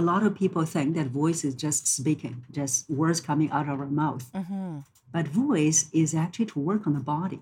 a 0.00 0.02
lot 0.02 0.22
of 0.22 0.34
people 0.34 0.64
think 0.64 0.94
that 0.94 1.08
voice 1.08 1.44
is 1.44 1.54
just 1.54 1.86
speaking, 1.86 2.46
just 2.50 2.88
words 2.88 3.20
coming 3.20 3.50
out 3.50 3.68
of 3.68 3.78
our 3.78 3.86
mouth. 3.86 4.32
Mm-hmm. 4.32 4.78
But 5.12 5.28
voice 5.28 5.90
is 5.92 6.14
actually 6.14 6.46
to 6.46 6.58
work 6.58 6.86
on 6.86 6.94
the 6.94 7.00
body. 7.00 7.40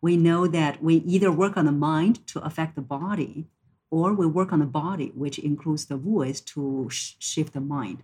We 0.00 0.16
know 0.16 0.48
that 0.48 0.82
we 0.82 0.96
either 0.96 1.30
work 1.30 1.56
on 1.56 1.66
the 1.66 1.70
mind 1.70 2.26
to 2.26 2.40
affect 2.40 2.74
the 2.74 2.82
body, 2.82 3.46
or 3.92 4.12
we 4.12 4.26
work 4.26 4.52
on 4.52 4.58
the 4.58 4.66
body, 4.66 5.12
which 5.14 5.38
includes 5.38 5.84
the 5.84 5.96
voice 5.96 6.40
to 6.40 6.88
sh- 6.90 7.14
shift 7.20 7.52
the 7.52 7.60
mind. 7.60 8.02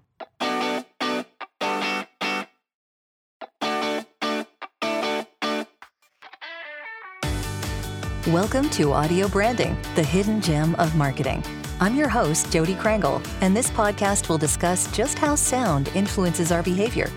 Welcome 8.28 8.70
to 8.70 8.92
Audio 8.92 9.26
Branding, 9.26 9.76
the 9.96 10.04
hidden 10.04 10.40
gem 10.40 10.76
of 10.76 10.94
marketing. 10.94 11.42
I'm 11.80 11.94
your 11.94 12.08
host, 12.08 12.50
Jodi 12.50 12.74
Krangle, 12.74 13.24
and 13.40 13.56
this 13.56 13.70
podcast 13.70 14.28
will 14.28 14.36
discuss 14.36 14.90
just 14.90 15.16
how 15.16 15.36
sound 15.36 15.86
influences 15.94 16.50
our 16.50 16.60
behavior. 16.60 17.08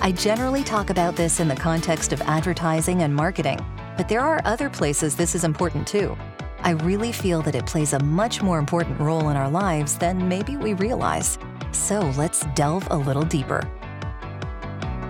I 0.00 0.12
generally 0.12 0.64
talk 0.64 0.88
about 0.88 1.14
this 1.14 1.40
in 1.40 1.48
the 1.48 1.54
context 1.54 2.14
of 2.14 2.22
advertising 2.22 3.02
and 3.02 3.14
marketing, 3.14 3.62
but 3.98 4.08
there 4.08 4.22
are 4.22 4.40
other 4.46 4.70
places 4.70 5.14
this 5.14 5.34
is 5.34 5.44
important 5.44 5.86
too. 5.86 6.16
I 6.60 6.70
really 6.70 7.12
feel 7.12 7.42
that 7.42 7.54
it 7.54 7.66
plays 7.66 7.92
a 7.92 7.98
much 7.98 8.40
more 8.40 8.58
important 8.58 8.98
role 8.98 9.28
in 9.28 9.36
our 9.36 9.50
lives 9.50 9.98
than 9.98 10.26
maybe 10.26 10.56
we 10.56 10.72
realize. 10.72 11.38
So 11.72 12.00
let's 12.16 12.46
delve 12.54 12.88
a 12.90 12.96
little 12.96 13.24
deeper. 13.24 13.60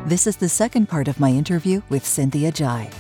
This 0.07 0.27
is 0.27 0.37
the 0.37 0.49
second 0.49 0.89
part 0.89 1.07
of 1.07 1.21
my 1.21 1.31
interview 1.31 1.83
with 1.89 2.05
Cynthia 2.05 2.51
Zhai. 2.51 2.93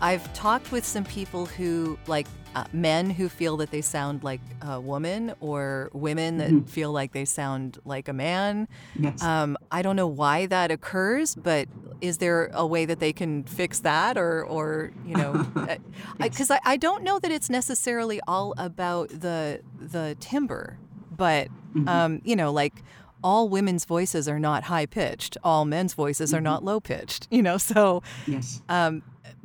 I've 0.00 0.32
talked 0.34 0.70
with 0.70 0.86
some 0.86 1.04
people 1.04 1.46
who, 1.46 1.98
like 2.06 2.28
uh, 2.54 2.64
men 2.72 3.10
who 3.10 3.28
feel 3.28 3.56
that 3.58 3.70
they 3.70 3.80
sound 3.80 4.22
like 4.24 4.40
a 4.62 4.80
woman, 4.80 5.32
or 5.40 5.90
women 5.92 6.38
that 6.38 6.50
Mhm. 6.50 6.68
feel 6.68 6.90
like 6.92 7.12
they 7.12 7.24
sound 7.24 7.78
like 7.84 8.08
a 8.08 8.12
man. 8.12 8.66
Yes. 8.98 9.22
Um, 9.22 9.56
I 9.70 9.82
don't 9.82 9.96
know 9.96 10.06
why 10.08 10.46
that 10.46 10.70
occurs, 10.70 11.34
but 11.34 11.68
is 12.00 12.18
there 12.18 12.50
a 12.52 12.66
way 12.66 12.84
that 12.86 12.98
they 12.98 13.12
can 13.12 13.44
fix 13.44 13.80
that, 13.80 14.16
or, 14.16 14.44
or 14.44 14.90
you 15.06 15.14
know, 15.14 15.32
because 16.18 16.50
I, 16.50 16.58
I, 16.64 16.76
don't 16.76 17.04
know 17.04 17.18
that 17.18 17.30
it's 17.30 17.50
necessarily 17.50 18.20
all 18.26 18.54
about 18.58 19.10
the 19.10 19.60
the 19.80 20.16
timbre, 20.20 20.76
but 21.16 21.48
Mhm. 21.74 21.88
um, 21.88 22.20
you 22.24 22.34
know, 22.34 22.50
like 22.52 22.82
all 23.22 23.48
women's 23.50 23.84
voices 23.84 24.26
are 24.28 24.38
not 24.40 24.64
high 24.64 24.86
pitched, 24.86 25.36
all 25.44 25.64
men's 25.66 25.92
voices 25.92 26.32
are 26.32 26.40
Mhm. 26.40 26.44
not 26.44 26.64
low 26.64 26.80
pitched. 26.80 27.28
You 27.30 27.42
know, 27.42 27.58
so 27.58 28.02
yes. 28.26 28.62
um, 28.70 29.02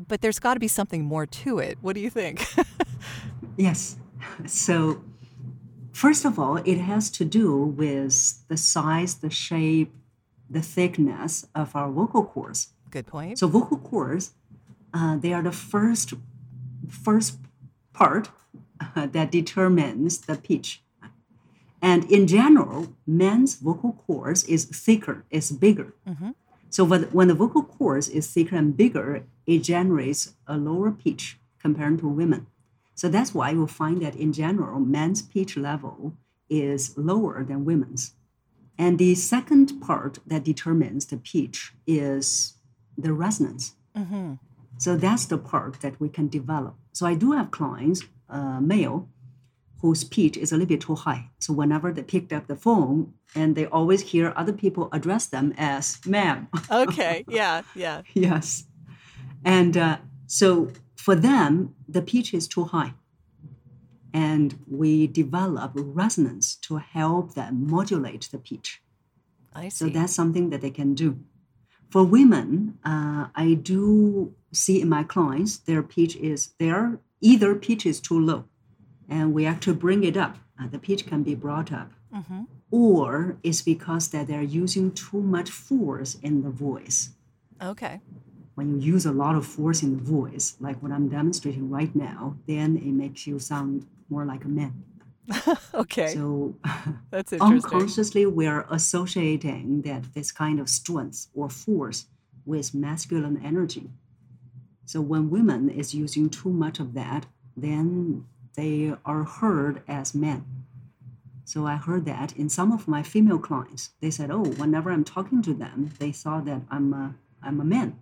but 0.07 0.21
there's 0.21 0.39
got 0.39 0.53
to 0.55 0.59
be 0.59 0.67
something 0.67 1.03
more 1.05 1.25
to 1.25 1.59
it. 1.59 1.77
What 1.81 1.93
do 1.95 2.01
you 2.01 2.09
think? 2.09 2.45
Yes. 3.57 3.95
So, 4.47 5.01
first 5.93 6.25
of 6.25 6.37
all, 6.37 6.57
it 6.57 6.77
has 6.77 7.09
to 7.11 7.23
do 7.23 7.55
with 7.55 8.45
the 8.49 8.57
size, 8.57 9.15
the 9.15 9.29
shape, 9.29 9.93
the 10.49 10.61
thickness 10.61 11.47
of 11.55 11.75
our 11.75 11.89
vocal 11.89 12.25
cords. 12.25 12.73
Good 12.91 13.07
point. 13.07 13.39
So, 13.39 13.47
vocal 13.47 13.77
cords, 13.77 14.33
uh, 14.93 15.15
they 15.17 15.31
are 15.31 15.41
the 15.41 15.51
first 15.53 16.13
first 16.89 17.39
part 17.93 18.29
uh, 18.95 19.05
that 19.07 19.31
determines 19.31 20.17
the 20.19 20.35
pitch. 20.35 20.81
And 21.81 22.11
in 22.11 22.27
general, 22.27 22.93
men's 23.07 23.55
vocal 23.55 23.93
cords 24.05 24.43
is 24.45 24.65
thicker, 24.65 25.23
is 25.29 25.51
bigger. 25.51 25.93
hmm 26.05 26.31
So 26.69 26.83
when, 26.83 27.03
when 27.13 27.27
the 27.29 27.35
vocal 27.35 27.63
cords 27.63 28.09
is 28.09 28.27
thicker 28.33 28.55
and 28.57 28.75
bigger, 28.75 29.23
it 29.45 29.59
generates 29.59 30.33
a 30.47 30.57
lower 30.57 30.91
pitch 30.91 31.37
compared 31.59 31.99
to 31.99 32.07
women. 32.07 32.47
So 32.95 33.09
that's 33.09 33.33
why 33.33 33.51
you'll 33.51 33.67
find 33.67 34.01
that 34.01 34.15
in 34.15 34.31
general, 34.33 34.79
men's 34.79 35.21
pitch 35.21 35.57
level 35.57 36.13
is 36.49 36.97
lower 36.97 37.43
than 37.43 37.65
women's. 37.65 38.13
And 38.77 38.97
the 38.99 39.15
second 39.15 39.81
part 39.81 40.19
that 40.27 40.43
determines 40.43 41.05
the 41.07 41.17
pitch 41.17 41.73
is 41.87 42.53
the 42.97 43.13
resonance. 43.13 43.73
hmm 43.95 44.33
So 44.77 44.97
that's 44.97 45.25
the 45.25 45.37
part 45.37 45.79
that 45.81 45.99
we 45.99 46.09
can 46.09 46.27
develop. 46.27 46.75
So 46.91 47.05
I 47.05 47.15
do 47.15 47.31
have 47.31 47.51
clients, 47.51 48.03
uh, 48.29 48.59
male, 48.59 49.07
whose 49.81 50.03
pitch 50.03 50.35
is 50.37 50.51
a 50.51 50.55
little 50.55 50.67
bit 50.67 50.81
too 50.81 50.95
high. 50.95 51.29
So 51.39 51.53
whenever 51.53 51.91
they 51.93 52.03
picked 52.03 52.33
up 52.33 52.47
the 52.47 52.55
phone 52.55 53.13
and 53.35 53.55
they 53.55 53.65
always 53.67 54.01
hear 54.01 54.33
other 54.35 54.53
people 54.53 54.89
address 54.91 55.27
them 55.27 55.53
as 55.57 55.99
ma'am. 56.05 56.47
Okay. 56.71 57.23
Yeah. 57.29 57.61
Yeah. 57.75 58.01
yes. 58.13 58.65
And 59.45 59.77
uh, 59.77 59.97
so 60.27 60.71
for 60.95 61.15
them, 61.15 61.75
the 61.87 62.01
pitch 62.01 62.33
is 62.33 62.47
too 62.47 62.65
high. 62.65 62.93
And 64.11 64.59
we 64.67 65.07
develop 65.07 65.71
resonance 65.75 66.55
to 66.67 66.77
help 66.77 67.35
them 67.35 67.67
modulate 67.67 68.27
the 68.31 68.39
pitch. 68.39 68.81
I 69.53 69.69
see. 69.69 69.85
So 69.85 69.89
that's 69.89 70.13
something 70.13 70.49
that 70.49 70.61
they 70.61 70.71
can 70.71 70.95
do. 70.95 71.19
For 71.89 72.03
women, 72.03 72.77
uh, 72.83 73.27
I 73.35 73.53
do 73.53 74.33
see 74.51 74.81
in 74.81 74.89
my 74.89 75.03
clients 75.03 75.57
their 75.57 75.83
pitch 75.83 76.15
is 76.17 76.49
their 76.59 76.99
either 77.21 77.55
pitch 77.55 77.85
is 77.85 78.01
too 78.01 78.19
low, 78.19 78.45
and 79.07 79.33
we 79.33 79.45
actually 79.45 79.77
bring 79.77 80.03
it 80.03 80.17
up. 80.17 80.37
Uh, 80.59 80.67
the 80.67 80.79
pitch 80.79 81.05
can 81.05 81.23
be 81.23 81.35
brought 81.35 81.71
up, 81.71 81.91
hmm 82.11 82.43
or 82.71 83.37
it's 83.43 83.61
because 83.61 84.09
that 84.09 84.27
they're 84.27 84.41
using 84.41 84.91
too 84.91 85.21
much 85.21 85.49
force 85.49 86.15
in 86.15 86.41
the 86.41 86.49
voice. 86.49 87.11
Okay. 87.61 88.01
When 88.55 88.79
you 88.81 88.93
use 88.93 89.05
a 89.05 89.11
lot 89.11 89.35
of 89.35 89.45
force 89.45 89.83
in 89.83 89.97
the 89.97 90.03
voice, 90.03 90.55
like 90.59 90.81
what 90.81 90.91
I'm 90.91 91.09
demonstrating 91.09 91.69
right 91.69 91.93
now, 91.95 92.37
then 92.47 92.77
it 92.77 92.93
makes 92.93 93.27
you 93.27 93.39
sound 93.39 93.85
more 94.09 94.25
like 94.25 94.45
a 94.45 94.47
man. 94.47 94.83
okay. 95.73 96.13
So 96.13 96.55
That's 97.11 97.33
interesting. 97.33 97.71
unconsciously 97.73 98.25
we're 98.25 98.65
associating 98.69 99.81
that 99.81 100.13
this 100.13 100.31
kind 100.31 100.59
of 100.59 100.69
strength 100.69 101.27
or 101.33 101.49
force 101.49 102.05
with 102.45 102.73
masculine 102.73 103.41
energy 103.43 103.89
so 104.85 105.01
when 105.01 105.29
women 105.29 105.69
is 105.69 105.93
using 105.95 106.29
too 106.29 106.49
much 106.49 106.79
of 106.79 106.93
that 106.93 107.25
then 107.57 108.25
they 108.55 108.93
are 109.03 109.23
heard 109.23 109.81
as 109.87 110.13
men 110.13 110.45
so 111.43 111.65
i 111.65 111.75
heard 111.75 112.05
that 112.05 112.35
in 112.37 112.47
some 112.49 112.71
of 112.71 112.87
my 112.87 113.01
female 113.01 113.39
clients 113.39 113.91
they 113.99 114.11
said 114.11 114.29
oh 114.29 114.45
whenever 114.45 114.91
i'm 114.91 115.03
talking 115.03 115.41
to 115.41 115.53
them 115.53 115.91
they 115.99 116.11
thought 116.11 116.45
that 116.45 116.61
i'm 116.69 116.93
a, 116.93 117.15
I'm 117.41 117.59
a 117.59 117.65
man 117.65 117.99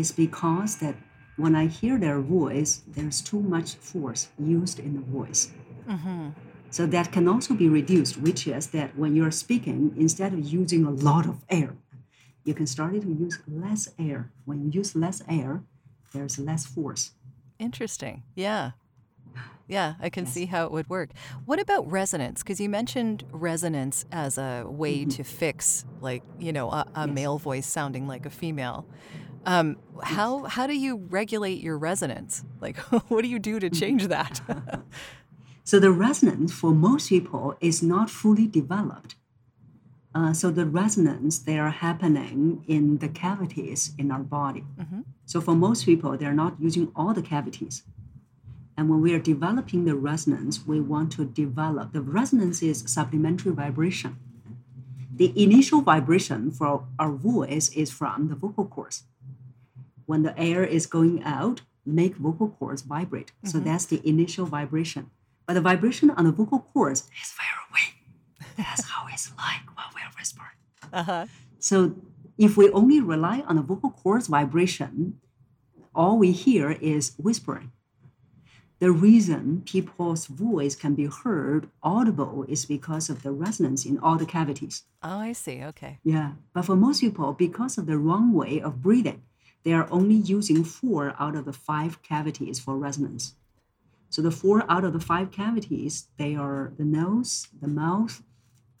it's 0.00 0.12
because 0.12 0.72
that 0.82 0.96
when 1.36 1.54
i 1.54 1.66
hear 1.66 1.98
their 1.98 2.20
voice 2.20 2.82
there's 2.96 3.20
too 3.30 3.40
much 3.40 3.70
force 3.76 4.22
used 4.38 4.78
in 4.80 4.92
the 4.94 5.06
voice 5.18 5.42
hmm 5.86 6.28
so 6.70 6.86
that 6.86 7.10
can 7.12 7.26
also 7.26 7.54
be 7.54 7.68
reduced, 7.68 8.16
which 8.16 8.46
is 8.46 8.68
that 8.68 8.96
when 8.96 9.16
you're 9.16 9.32
speaking, 9.32 9.92
instead 9.96 10.32
of 10.32 10.40
using 10.40 10.84
a 10.84 10.90
lot 10.90 11.26
of 11.26 11.44
air, 11.50 11.74
you 12.44 12.54
can 12.54 12.66
start 12.66 12.92
to 13.00 13.08
use 13.08 13.40
less 13.48 13.88
air. 13.98 14.30
When 14.44 14.62
you 14.62 14.70
use 14.70 14.94
less 14.94 15.22
air, 15.28 15.64
there's 16.12 16.38
less 16.38 16.66
force. 16.66 17.12
Interesting. 17.58 18.22
Yeah. 18.36 18.72
Yeah, 19.68 19.94
I 20.00 20.10
can 20.10 20.24
Yes. 20.24 20.34
see 20.34 20.46
how 20.46 20.64
it 20.66 20.72
would 20.72 20.88
work. 20.88 21.10
What 21.44 21.60
about 21.60 21.90
resonance? 21.90 22.42
Because 22.42 22.60
you 22.60 22.68
mentioned 22.68 23.24
resonance 23.32 24.04
as 24.10 24.36
a 24.38 24.64
way 24.66 25.04
to 25.06 25.22
fix, 25.24 25.84
like, 26.00 26.24
you 26.38 26.52
know, 26.52 26.70
a, 26.70 26.84
a 26.94 27.06
Mm-hmm. 27.06 27.08
Yes. 27.10 27.14
male 27.14 27.38
voice 27.38 27.66
sounding 27.68 28.08
like 28.08 28.26
a 28.26 28.30
female. 28.30 28.88
Um, 29.46 29.76
how 30.02 30.44
how 30.44 30.66
do 30.66 30.76
you 30.76 30.96
regulate 30.96 31.60
your 31.60 31.78
resonance? 31.78 32.44
Like, 32.60 32.76
what 33.08 33.22
do 33.22 33.28
you 33.28 33.38
do 33.38 33.58
to 33.60 33.70
change 33.70 34.08
that? 34.08 34.40
So 35.62 35.78
the 35.78 35.92
resonance 35.92 36.52
for 36.52 36.72
most 36.72 37.10
people 37.10 37.54
is 37.60 37.80
not 37.80 38.10
fully 38.10 38.48
developed. 38.48 39.14
Uh, 40.12 40.32
so 40.32 40.50
the 40.50 40.66
resonance 40.66 41.38
they 41.38 41.60
are 41.60 41.70
happening 41.70 42.64
in 42.66 42.98
the 42.98 43.08
cavities 43.08 43.92
in 43.96 44.10
our 44.10 44.24
body. 44.24 44.64
Mhm. 44.80 45.04
So 45.26 45.40
for 45.40 45.54
most 45.54 45.84
people, 45.84 46.16
they're 46.16 46.34
not 46.34 46.56
using 46.58 46.90
all 46.96 47.14
the 47.14 47.22
cavities. 47.22 47.84
And 48.76 48.88
when 48.88 49.00
we 49.00 49.14
are 49.14 49.20
developing 49.20 49.84
the 49.84 49.94
resonance, 49.94 50.66
we 50.66 50.80
want 50.80 51.12
to 51.12 51.24
develop 51.24 51.92
the 51.92 52.00
resonance 52.02 52.62
is 52.62 52.82
supplementary 52.86 53.52
vibration. 53.52 54.16
The 55.20 55.34
initial 55.36 55.82
vibration 55.82 56.50
for 56.50 56.86
our 56.98 57.12
voice 57.12 57.68
is 57.76 57.90
from 57.90 58.28
the 58.28 58.34
vocal 58.34 58.64
cords. 58.64 59.04
When 60.06 60.22
the 60.22 60.32
air 60.40 60.64
is 60.64 60.86
going 60.86 61.22
out, 61.24 61.60
make 61.84 62.16
vocal 62.16 62.48
cords 62.48 62.80
vibrate. 62.80 63.32
So 63.44 63.58
that's 63.60 63.84
the 63.84 64.00
initial 64.08 64.46
vibration. 64.46 65.10
But 65.44 65.54
the 65.54 65.60
vibration 65.60 66.08
on 66.08 66.24
the 66.24 66.32
vocal 66.32 66.60
cords 66.72 67.00
is 67.20 67.34
very 67.36 67.64
weak. 67.74 67.96
That's 68.56 68.88
how 68.88 69.08
it's 69.12 69.30
like 69.36 69.66
when 69.76 69.84
we're 69.94 70.10
whispering. 70.18 70.56
uh-huh. 70.90 71.26
So 71.58 71.96
if 72.38 72.56
we 72.56 72.70
only 72.70 73.02
rely 73.02 73.44
on 73.46 73.56
the 73.56 73.62
vocal 73.62 73.90
cords 73.90 74.26
vibration, 74.26 75.20
all 75.94 76.16
we 76.16 76.32
hear 76.32 76.70
is 76.70 77.12
whispering. 77.18 77.72
The 78.80 78.90
reason 78.90 79.62
people's 79.66 80.26
voice 80.26 80.74
can 80.74 80.94
be 80.94 81.04
heard 81.04 81.68
audible 81.82 82.46
is 82.48 82.64
because 82.64 83.10
of 83.10 83.22
the 83.22 83.30
resonance 83.30 83.84
in 83.84 83.98
all 83.98 84.16
the 84.16 84.24
cavities. 84.24 84.84
Oh, 85.02 85.18
I 85.18 85.32
see. 85.32 85.62
Okay. 85.62 85.98
Yeah. 86.02 86.32
But 86.54 86.64
for 86.64 86.76
most 86.76 87.02
people, 87.02 87.34
because 87.34 87.76
of 87.76 87.84
the 87.84 87.98
wrong 87.98 88.32
way 88.32 88.58
of 88.58 88.80
breathing, 88.80 89.22
they 89.64 89.74
are 89.74 89.86
only 89.90 90.14
using 90.14 90.64
four 90.64 91.14
out 91.20 91.36
of 91.36 91.44
the 91.44 91.52
five 91.52 92.02
cavities 92.02 92.58
for 92.58 92.78
resonance. 92.78 93.34
So 94.08 94.22
the 94.22 94.30
four 94.30 94.64
out 94.66 94.84
of 94.84 94.94
the 94.94 95.00
five 95.00 95.30
cavities, 95.30 96.08
they 96.16 96.34
are 96.34 96.72
the 96.78 96.84
nose, 96.84 97.48
the 97.60 97.68
mouth, 97.68 98.22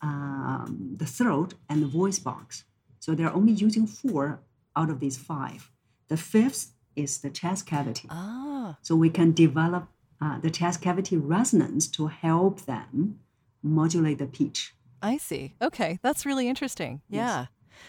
um, 0.00 0.96
the 0.96 1.04
throat, 1.04 1.54
and 1.68 1.82
the 1.82 1.86
voice 1.86 2.18
box. 2.18 2.64
So 3.00 3.14
they're 3.14 3.32
only 3.32 3.52
using 3.52 3.86
four 3.86 4.40
out 4.74 4.88
of 4.88 4.98
these 5.00 5.18
five. 5.18 5.70
The 6.08 6.16
fifth 6.16 6.72
is 7.02 7.18
the 7.18 7.30
chest 7.30 7.66
cavity. 7.66 8.06
Ah, 8.10 8.76
So 8.82 8.94
we 8.96 9.10
can 9.10 9.32
develop 9.32 9.84
uh, 10.20 10.38
the 10.40 10.50
chest 10.50 10.80
cavity 10.82 11.16
resonance 11.16 11.86
to 11.96 12.06
help 12.08 12.60
them 12.66 13.18
modulate 13.62 14.18
the 14.18 14.26
pitch. 14.26 14.74
I 15.02 15.16
see. 15.18 15.54
Okay, 15.62 15.98
that's 16.02 16.24
really 16.26 16.46
interesting. 16.48 17.00
Yes. 17.08 17.20
Yeah. 17.20 17.46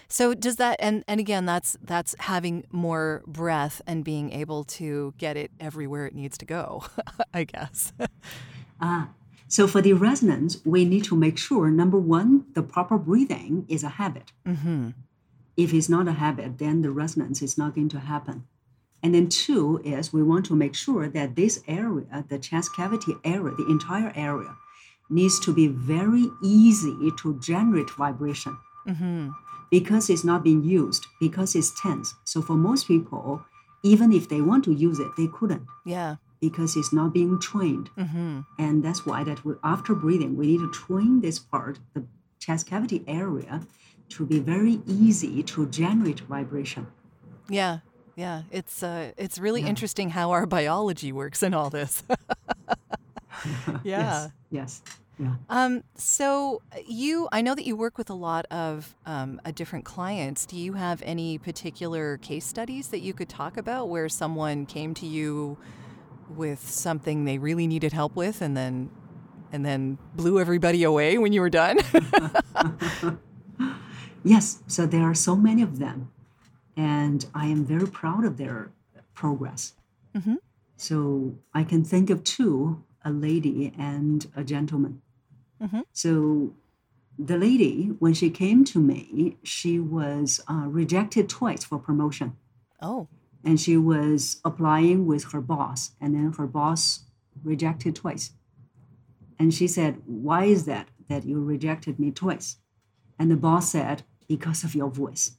So 0.08 0.34
does 0.34 0.56
that 0.56 0.78
and 0.80 1.04
and 1.08 1.20
again 1.20 1.46
that's 1.46 1.76
that's 1.84 2.16
having 2.20 2.64
more 2.72 3.22
breath 3.28 3.82
and 3.86 4.06
being 4.06 4.32
able 4.32 4.64
to 4.80 5.14
get 5.18 5.36
it 5.36 5.52
everywhere 5.60 6.06
it 6.08 6.16
needs 6.16 6.38
to 6.38 6.46
go, 6.46 6.84
I 7.34 7.44
guess. 7.44 7.92
Ah, 8.80 9.10
so 9.48 9.68
for 9.68 9.82
the 9.82 9.94
resonance, 9.94 10.58
we 10.66 10.86
need 10.86 11.04
to 11.04 11.16
make 11.16 11.38
sure 11.38 11.70
number 11.70 12.00
one, 12.00 12.46
the 12.56 12.64
proper 12.64 12.98
breathing 12.98 13.66
is 13.68 13.84
a 13.84 13.90
habit. 13.90 14.32
mhm. 14.46 14.94
If 15.58 15.74
it's 15.74 15.90
not 15.90 16.08
a 16.08 16.14
habit, 16.14 16.58
then 16.58 16.82
the 16.82 16.90
resonance 16.92 17.42
is 17.46 17.58
not 17.58 17.76
going 17.76 17.90
to 17.90 18.00
happen. 18.00 18.48
And 19.04 19.16
then 19.16 19.30
two 19.30 19.82
is 19.84 20.14
we 20.14 20.24
want 20.24 20.46
to 20.46 20.56
make 20.56 20.76
sure 20.76 21.08
that 21.10 21.36
this 21.36 21.64
area, 21.68 22.26
the 22.30 22.38
chest 22.40 22.76
cavity 22.76 23.16
area, 23.24 23.56
the 23.56 23.68
entire 23.68 24.12
area, 24.16 24.56
needs 25.10 25.40
to 25.42 25.54
be 25.54 25.68
very 25.68 26.28
easy 26.42 27.12
to 27.22 27.38
generate 27.40 27.90
vibration 27.90 28.58
Mhm. 28.88 29.34
because 29.70 30.10
it's 30.10 30.24
not 30.24 30.44
being 30.44 30.64
used, 30.64 31.06
because 31.20 31.56
it's 31.56 31.72
tense. 31.82 32.16
So 32.26 32.42
for 32.42 32.56
most 32.56 32.88
people, 32.88 33.42
even 33.84 34.14
if 34.14 34.30
they 34.30 34.42
want 34.42 34.64
to 34.66 34.74
use 34.74 35.00
it, 35.00 35.12
they 35.18 35.28
couldn't 35.28 35.66
Yeah. 35.86 36.16
because 36.40 36.76
it's 36.78 36.94
not 36.94 37.14
being 37.14 37.40
trained. 37.40 37.90
Mhm. 37.98 38.46
And 38.58 38.84
that's 38.84 39.06
why 39.06 39.24
that 39.24 39.44
we, 39.44 39.56
after 39.64 39.94
breathing, 39.96 40.38
we 40.38 40.48
need 40.48 40.60
to 40.60 40.72
train 40.72 41.22
this 41.22 41.40
part, 41.40 41.80
the 41.94 42.04
chest 42.40 42.68
cavity 42.68 43.04
area, 43.08 43.62
to 44.10 44.26
be 44.26 44.40
very 44.40 44.82
easy 44.86 45.44
to 45.44 45.66
generate 45.66 46.22
vibration. 46.22 46.88
Yeah. 47.50 47.80
Yeah, 48.22 48.44
it's 48.52 48.84
uh 48.84 49.12
it's 49.18 49.38
really 49.40 49.62
Yeah. 49.62 49.70
interesting 49.74 50.10
how 50.12 50.32
our 50.36 50.46
biology 50.46 51.12
works 51.12 51.42
in 51.44 51.54
all 51.54 51.70
this. 51.70 52.04
yeah. 53.84 54.30
Yes. 54.30 54.32
Yes. 54.52 54.82
Yeah. 55.20 55.36
Um, 55.50 55.84
so 55.96 56.62
uh, 56.74 56.80
you, 56.88 57.28
I 57.32 57.42
know 57.42 57.54
that 57.56 57.66
you 57.66 57.76
work 57.76 57.98
with 57.98 58.10
a 58.10 58.20
lot 58.30 58.46
of 58.52 58.96
um, 59.06 59.40
uh, 59.46 59.52
different 59.52 59.86
clients. 59.86 60.46
Do 60.46 60.56
you 60.58 60.74
have 60.74 61.02
any 61.06 61.38
particular 61.38 62.18
case 62.18 62.46
studies 62.46 62.88
that 62.90 63.02
you 63.02 63.14
could 63.14 63.30
talk 63.30 63.58
about 63.58 63.90
where 63.90 64.10
someone 64.10 64.66
came 64.66 64.94
to 64.96 65.06
you 65.06 65.58
with 66.30 66.62
something 66.70 67.26
they 67.26 67.38
really 67.38 67.68
needed 67.68 67.94
help 67.94 68.16
with, 68.16 68.42
and 68.42 68.56
then 68.58 68.90
and 69.54 69.66
then 69.66 69.98
blew 70.16 70.40
everybody 70.40 70.84
away 70.84 71.18
when 71.18 71.34
you 71.34 71.42
were 71.42 71.50
done? 71.64 71.78
Yes. 74.24 74.62
So 74.68 74.86
there 74.86 75.02
are 75.04 75.16
so 75.16 75.36
many 75.36 75.64
of 75.64 75.80
them, 75.80 76.12
and 76.78 77.26
I 77.34 77.48
am 77.48 77.66
very 77.66 77.88
proud 77.88 78.24
of 78.26 78.38
their 78.38 78.72
progress. 79.14 79.74
Mhm. 80.16 80.38
So 80.78 81.36
I 81.54 81.64
can 81.64 81.84
think 81.84 82.10
of 82.10 82.24
two: 82.24 82.84
a 83.04 83.12
lady 83.12 83.74
and 83.78 84.28
a 84.36 84.44
gentleman. 84.44 85.02
Mhm. 85.62 85.84
So 85.94 86.54
the 87.20 87.38
lady, 87.38 87.88
when 88.00 88.14
she 88.14 88.30
came 88.30 88.64
to 88.66 88.80
me, 88.80 89.38
she 89.44 89.80
was 89.80 90.40
uh, 90.48 90.68
rejected 90.68 91.30
twice 91.30 91.64
for 91.64 91.78
promotion. 91.80 92.34
oh, 92.82 93.08
and 93.44 93.60
she 93.60 93.76
was 93.78 94.40
applying 94.46 95.06
with 95.08 95.32
her 95.32 95.42
boss 95.42 95.92
and 96.00 96.14
then 96.16 96.32
her 96.34 96.46
boss 96.48 97.06
rejected 97.44 97.96
twice 97.96 98.32
and 99.40 99.52
she 99.54 99.68
said 99.68 100.00
why 100.06 100.46
is 100.46 100.66
that 100.66 100.88
that 101.08 101.26
you 101.26 101.44
rejected 101.44 101.98
me 102.00 102.12
twice 102.12 102.58
and 103.18 103.30
the 103.32 103.36
boss 103.36 103.70
said 103.72 104.04
because 104.28 104.64
of 104.64 104.76
your 104.76 104.90
voice 104.92 105.38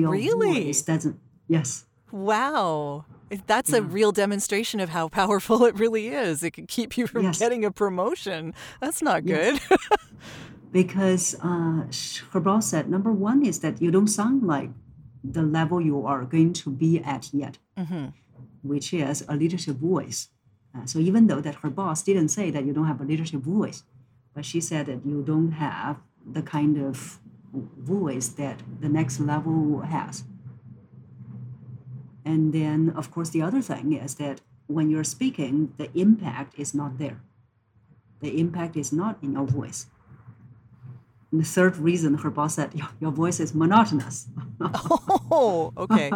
Really? 0.00 0.64
voice 0.64 0.82
doesn't 0.82 1.18
yes 1.48 1.84
wow! 2.10 3.04
That's 3.46 3.72
a 3.72 3.80
real 3.82 4.12
demonstration 4.12 4.80
of 4.80 4.90
how 4.90 5.08
powerful 5.08 5.64
it 5.70 5.74
really 5.78 6.08
is. 6.08 6.42
It 6.42 6.50
can 6.52 6.66
keep 6.66 6.98
you 6.98 7.06
from 7.06 7.22
Yes. 7.22 7.38
getting 7.38 7.64
a 7.64 7.70
promotion. 7.70 8.52
That's 8.80 9.00
not 9.02 9.24
Yes. 9.24 9.58
good. 9.68 9.78
because 10.72 11.34
uh, 11.42 11.90
sh- 11.90 12.20
her 12.32 12.40
boss 12.40 12.68
said 12.68 12.88
number 12.90 13.12
one 13.12 13.44
is 13.44 13.60
that 13.60 13.80
you 13.80 13.90
don't 13.90 14.08
sound 14.08 14.42
like 14.42 14.70
the 15.24 15.42
level 15.42 15.80
you 15.80 16.04
are 16.06 16.24
going 16.24 16.52
to 16.52 16.70
be 16.70 16.98
at 17.00 17.32
yet 17.32 17.58
hmm 17.78 18.06
which 18.62 18.92
is 18.94 19.24
a 19.28 19.34
leadership 19.34 19.74
voice. 19.76 20.28
Uh, 20.72 20.84
so 20.86 21.00
even 21.00 21.26
though 21.26 21.40
that 21.40 21.56
her 21.56 21.70
boss 21.70 22.00
didn't 22.04 22.28
say 22.28 22.48
that 22.48 22.64
you 22.64 22.72
don't 22.72 22.86
have 22.86 23.00
a 23.00 23.04
leadership 23.04 23.40
voice, 23.40 23.82
but 24.34 24.44
she 24.44 24.60
said 24.60 24.86
that 24.86 25.04
you 25.04 25.20
don't 25.22 25.50
have 25.50 25.96
the 26.24 26.42
kind 26.42 26.78
of 26.78 27.18
voice 27.52 28.28
that 28.28 28.60
the 28.80 28.88
next 28.88 29.20
level 29.20 29.80
has. 29.80 30.24
And 32.24 32.52
then, 32.52 32.92
of 32.96 33.10
course, 33.10 33.30
the 33.30 33.42
other 33.42 33.60
thing 33.60 33.92
is 33.92 34.14
that 34.16 34.40
when 34.66 34.90
you're 34.90 35.04
speaking, 35.04 35.74
the 35.76 35.90
impact 35.98 36.54
is 36.58 36.74
not 36.74 36.98
there. 36.98 37.20
The 38.20 38.38
impact 38.38 38.76
is 38.76 38.92
not 38.92 39.18
in 39.22 39.32
your 39.32 39.46
voice. 39.46 39.86
And 41.30 41.40
the 41.40 41.44
third 41.44 41.76
reason 41.76 42.14
her 42.18 42.30
boss 42.30 42.54
said, 42.54 42.74
your, 42.74 42.88
your 43.00 43.10
voice 43.10 43.40
is 43.40 43.54
monotonous. 43.54 44.28
Oh, 45.34 45.72
okay. 45.78 46.10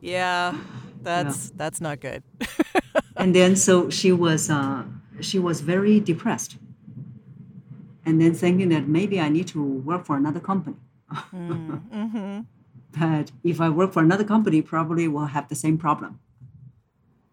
Yeah, 0.00 0.58
that's 1.00 1.50
that's 1.50 1.80
not 1.80 2.00
good. 2.00 2.24
and 3.16 3.32
then 3.32 3.54
so 3.54 3.88
she 3.90 4.10
was 4.10 4.50
uh, 4.50 4.82
she 5.20 5.38
was 5.38 5.60
very 5.60 6.00
depressed 6.00 6.56
and 8.06 8.20
then 8.20 8.32
thinking 8.32 8.70
that 8.70 8.88
maybe 8.88 9.20
i 9.20 9.28
need 9.28 9.48
to 9.48 9.62
work 9.62 10.06
for 10.06 10.16
another 10.16 10.40
company. 10.40 10.76
Mm-hmm. 11.12 12.40
but 12.98 13.32
if 13.44 13.60
i 13.60 13.68
work 13.68 13.92
for 13.92 14.02
another 14.02 14.24
company 14.24 14.62
probably 14.62 15.06
will 15.08 15.26
have 15.26 15.48
the 15.48 15.54
same 15.54 15.76
problem. 15.76 16.20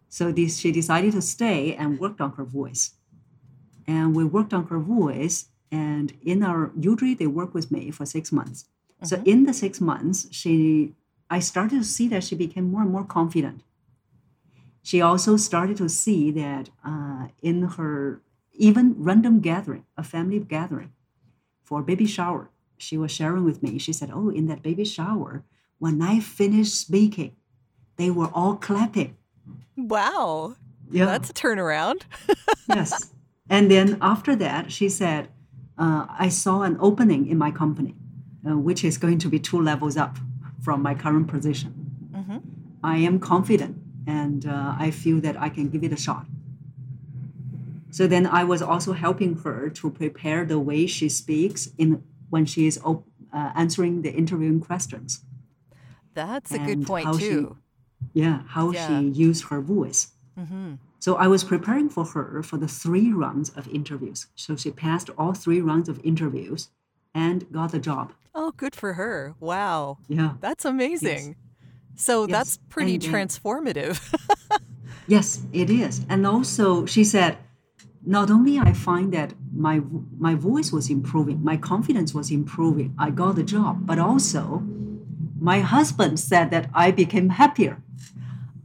So 0.08 0.30
this, 0.30 0.58
she 0.58 0.70
decided 0.70 1.12
to 1.14 1.22
stay 1.22 1.74
and 1.74 1.98
worked 1.98 2.20
on 2.20 2.32
her 2.32 2.44
voice. 2.44 2.92
And 3.84 4.14
we 4.14 4.24
worked 4.24 4.54
on 4.54 4.66
her 4.68 4.78
voice 4.78 5.46
and 5.72 6.12
in 6.22 6.42
our 6.42 6.70
usually 6.78 7.14
they 7.14 7.26
work 7.26 7.54
with 7.54 7.70
me 7.72 7.90
for 7.90 8.04
six 8.04 8.30
months. 8.30 8.66
So 9.02 9.20
in 9.24 9.44
the 9.44 9.52
six 9.52 9.80
months 9.80 10.28
she 10.30 10.92
i 11.30 11.38
started 11.38 11.78
to 11.78 11.84
see 11.84 12.08
that 12.08 12.24
she 12.24 12.34
became 12.34 12.70
more 12.70 12.82
and 12.82 12.90
more 12.90 13.04
confident. 13.04 13.62
She 14.82 15.00
also 15.00 15.36
started 15.36 15.78
to 15.78 15.88
see 15.88 16.30
that 16.32 16.68
uh, 16.84 17.28
in 17.40 17.62
her 17.76 18.20
even 18.54 18.94
random 18.98 19.40
gathering, 19.40 19.84
a 19.96 20.02
family 20.02 20.38
gathering 20.40 20.92
for 21.62 21.82
baby 21.82 22.06
shower, 22.06 22.50
she 22.76 22.96
was 22.96 23.10
sharing 23.10 23.44
with 23.44 23.62
me. 23.62 23.78
She 23.78 23.92
said, 23.92 24.10
"Oh, 24.12 24.28
in 24.28 24.46
that 24.46 24.62
baby 24.62 24.84
shower, 24.84 25.44
when 25.78 26.00
I 26.02 26.20
finished 26.20 26.74
speaking, 26.74 27.32
they 27.96 28.10
were 28.10 28.30
all 28.34 28.56
clapping." 28.56 29.16
Wow, 29.76 30.56
Yeah, 30.90 31.06
that's 31.06 31.30
a 31.30 31.32
turnaround. 31.32 32.02
yes. 32.68 33.12
And 33.48 33.70
then 33.70 33.98
after 34.00 34.36
that, 34.36 34.70
she 34.72 34.88
said, 34.88 35.28
uh, 35.78 36.06
"I 36.08 36.28
saw 36.28 36.62
an 36.62 36.76
opening 36.80 37.26
in 37.26 37.38
my 37.38 37.50
company, 37.50 37.94
uh, 38.48 38.58
which 38.58 38.84
is 38.84 38.98
going 38.98 39.18
to 39.18 39.28
be 39.28 39.38
two 39.38 39.60
levels 39.60 39.96
up 39.96 40.18
from 40.60 40.82
my 40.82 40.94
current 40.94 41.26
position. 41.28 41.72
Mhm. 42.14 42.40
I 42.82 42.98
am 42.98 43.18
confident, 43.18 43.76
and 44.06 44.46
uh, 44.46 44.76
I 44.78 44.90
feel 44.90 45.20
that 45.20 45.36
I 45.40 45.48
can 45.48 45.68
give 45.68 45.82
it 45.84 45.92
a 45.92 45.96
shot." 45.96 46.26
So 47.94 48.08
then 48.08 48.26
I 48.26 48.42
was 48.42 48.60
also 48.60 48.92
helping 48.92 49.32
her 49.44 49.70
to 49.78 49.88
prepare 49.90 50.44
the 50.44 50.58
way 50.58 50.86
she 50.86 51.08
speaks 51.08 51.68
in 51.78 52.02
when 52.28 52.44
she 52.44 52.66
is 52.66 52.76
op- 52.82 53.06
uh, 53.32 53.52
answering 53.54 54.02
the 54.02 54.12
interviewing 54.12 54.60
questions. 54.60 55.20
That's 56.14 56.50
a 56.52 56.58
good 56.58 56.84
point 56.86 57.06
how 57.06 57.16
she- 57.18 57.28
too. 57.28 57.56
Yeah, 58.12 58.42
how 58.56 58.72
Yeah. 58.72 58.86
she 58.88 58.96
used 59.26 59.44
her 59.50 59.60
voice. 59.60 60.00
hmm 60.36 60.74
So 60.98 61.10
I 61.24 61.28
was 61.28 61.44
preparing 61.44 61.88
for 61.90 62.04
her 62.14 62.42
for 62.42 62.56
the 62.58 62.66
three 62.82 63.12
rounds 63.12 63.50
of 63.58 63.68
interviews. 63.68 64.26
So 64.34 64.56
she 64.56 64.70
passed 64.72 65.08
all 65.18 65.32
three 65.34 65.60
rounds 65.60 65.88
of 65.88 66.00
interviews 66.02 66.70
and 67.14 67.44
got 67.52 67.70
the 67.70 67.78
job. 67.78 68.06
Oh, 68.34 68.50
good 68.62 68.74
for 68.74 68.94
her. 68.94 69.34
Wow, 69.38 69.98
Yeah. 70.08 70.30
that's 70.40 70.64
amazing. 70.64 71.36
So 71.94 72.14
Yes, 72.26 72.30
that's 72.34 72.52
pretty 72.74 72.94
and 72.94 73.02
transformative. 73.12 73.96
Yes, 75.06 75.42
it 75.52 75.68
is. 75.70 75.94
And 76.08 76.26
also 76.26 76.86
she 76.86 77.04
said, 77.04 77.36
not 78.06 78.30
only 78.30 78.58
I 78.58 78.72
find 78.72 79.12
that 79.12 79.32
my 79.52 79.80
my 80.18 80.34
voice 80.34 80.72
was 80.72 80.90
improving, 80.90 81.42
my 81.42 81.56
confidence 81.56 82.12
was 82.14 82.30
improving, 82.30 82.94
I 82.98 83.10
got 83.10 83.36
the 83.36 83.42
job, 83.42 83.86
but 83.86 83.98
also 83.98 84.62
my 85.40 85.60
husband 85.60 86.18
said 86.20 86.50
that 86.50 86.68
I 86.74 86.90
became 86.90 87.30
happier. 87.30 87.82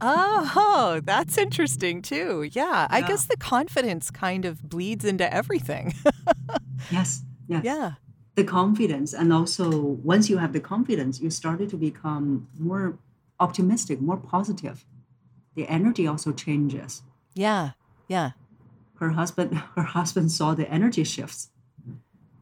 oh, 0.02 1.00
that's 1.04 1.36
interesting 1.38 2.00
too. 2.02 2.48
Yeah, 2.52 2.86
I 2.90 2.98
Yeah. 3.00 3.08
guess 3.08 3.26
the 3.26 3.36
confidence 3.36 4.10
kind 4.10 4.44
of 4.44 4.62
bleeds 4.68 5.04
into 5.04 5.26
everything. 5.32 5.94
Yes. 6.90 7.22
Yes. 7.46 7.62
yeah. 7.64 7.92
The 8.34 8.44
confidence 8.44 9.12
and 9.12 9.32
also 9.32 9.68
once 10.02 10.30
you 10.30 10.38
have 10.38 10.52
the 10.52 10.60
confidence, 10.60 11.20
you 11.20 11.30
started 11.30 11.68
to 11.70 11.76
become 11.76 12.48
more 12.58 12.98
optimistic, 13.38 14.00
more 14.00 14.16
positive. 14.16 14.84
The 15.54 15.68
energy 15.68 16.06
also 16.06 16.32
changes. 16.32 17.02
Yeah. 17.34 17.72
Yeah. 18.08 18.30
Her 19.00 19.10
husband, 19.10 19.54
her 19.76 19.82
husband 19.82 20.30
saw 20.30 20.54
the 20.54 20.70
energy 20.70 21.04
shifts. 21.04 21.50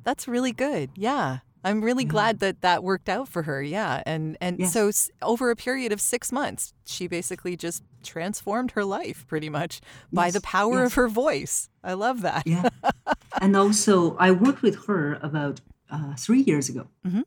That's 0.05 0.29
really 0.29 0.53
good. 0.53 0.91
Yeah. 0.97 1.39
I'm 1.65 1.83
really 1.83 2.05
Yeah. 2.05 2.11
glad 2.11 2.39
that 2.41 2.61
that 2.63 2.83
worked 2.85 3.09
out 3.09 3.29
for 3.29 3.43
her. 3.45 3.63
Yeah. 3.63 4.03
And 4.07 4.37
and 4.41 4.59
Yes. 4.59 4.73
so 4.73 4.89
s- 4.89 5.11
over 5.23 5.51
a 5.51 5.57
period 5.57 5.93
of 5.93 6.01
6 6.01 6.33
months, 6.33 6.73
she 6.87 7.09
basically 7.09 7.57
just 7.57 7.83
transformed 8.03 8.71
her 8.73 8.85
life 8.85 9.27
pretty 9.27 9.49
much 9.51 9.81
by 10.13 10.31
the 10.31 10.39
Yes, 10.43 10.51
power 10.53 10.85
of 10.85 10.95
her 10.95 11.09
voice. 11.09 11.69
I 11.83 11.95
love 11.95 12.23
that. 12.23 12.47
Yeah. 12.47 12.69
and 13.41 13.57
also, 13.57 14.17
I 14.19 14.31
worked 14.31 14.63
with 14.63 14.87
her 14.87 15.15
about 15.23 15.61
uh, 15.91 16.15
three 16.17 16.41
years 16.43 16.69
ago. 16.69 16.89
Mhm. 17.07 17.25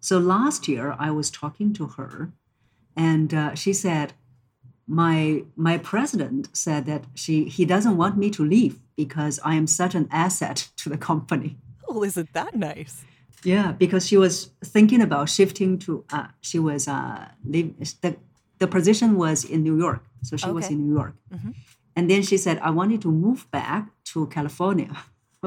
So 0.00 0.18
last 0.18 0.68
year, 0.68 0.94
I 0.98 1.10
was 1.10 1.30
talking 1.30 1.72
to 1.74 1.86
her, 1.98 2.32
and 2.96 3.32
uh, 3.34 3.54
she 3.54 3.72
said, 3.72 4.12
"My 4.86 5.44
my 5.56 5.78
president 5.78 6.48
said 6.52 6.86
that 6.86 7.04
she 7.14 7.44
he 7.56 7.64
doesn't 7.64 7.96
want 7.96 8.16
me 8.16 8.30
to 8.30 8.44
leave 8.44 8.78
because 8.96 9.40
I 9.44 9.54
am 9.56 9.66
such 9.66 9.94
an 9.94 10.06
asset 10.10 10.68
to 10.78 10.88
the 10.88 10.98
company." 10.98 11.56
Oh, 11.88 12.02
isn't 12.04 12.32
that 12.32 12.54
nice? 12.54 13.04
Yeah, 13.44 13.72
because 13.72 14.06
she 14.06 14.16
was 14.16 14.50
thinking 14.64 15.00
about 15.02 15.28
shifting 15.28 15.78
to. 15.80 16.04
Uh, 16.12 16.28
she 16.40 16.58
was 16.58 16.88
uh, 16.88 17.28
live, 17.44 17.74
the 18.02 18.16
the 18.58 18.66
position 18.66 19.16
was 19.16 19.44
in 19.44 19.62
New 19.62 19.76
York, 19.78 20.02
so 20.22 20.36
she 20.36 20.50
was 20.50 20.70
in 20.70 20.78
New 20.86 20.94
York, 20.94 21.14
Mhm. 21.34 21.54
and 21.96 22.10
then 22.10 22.22
she 22.22 22.36
said, 22.38 22.58
"I 22.58 22.70
wanted 22.70 23.00
to 23.02 23.10
move 23.12 23.46
back 23.50 23.90
to 24.12 24.26
California." 24.26 24.90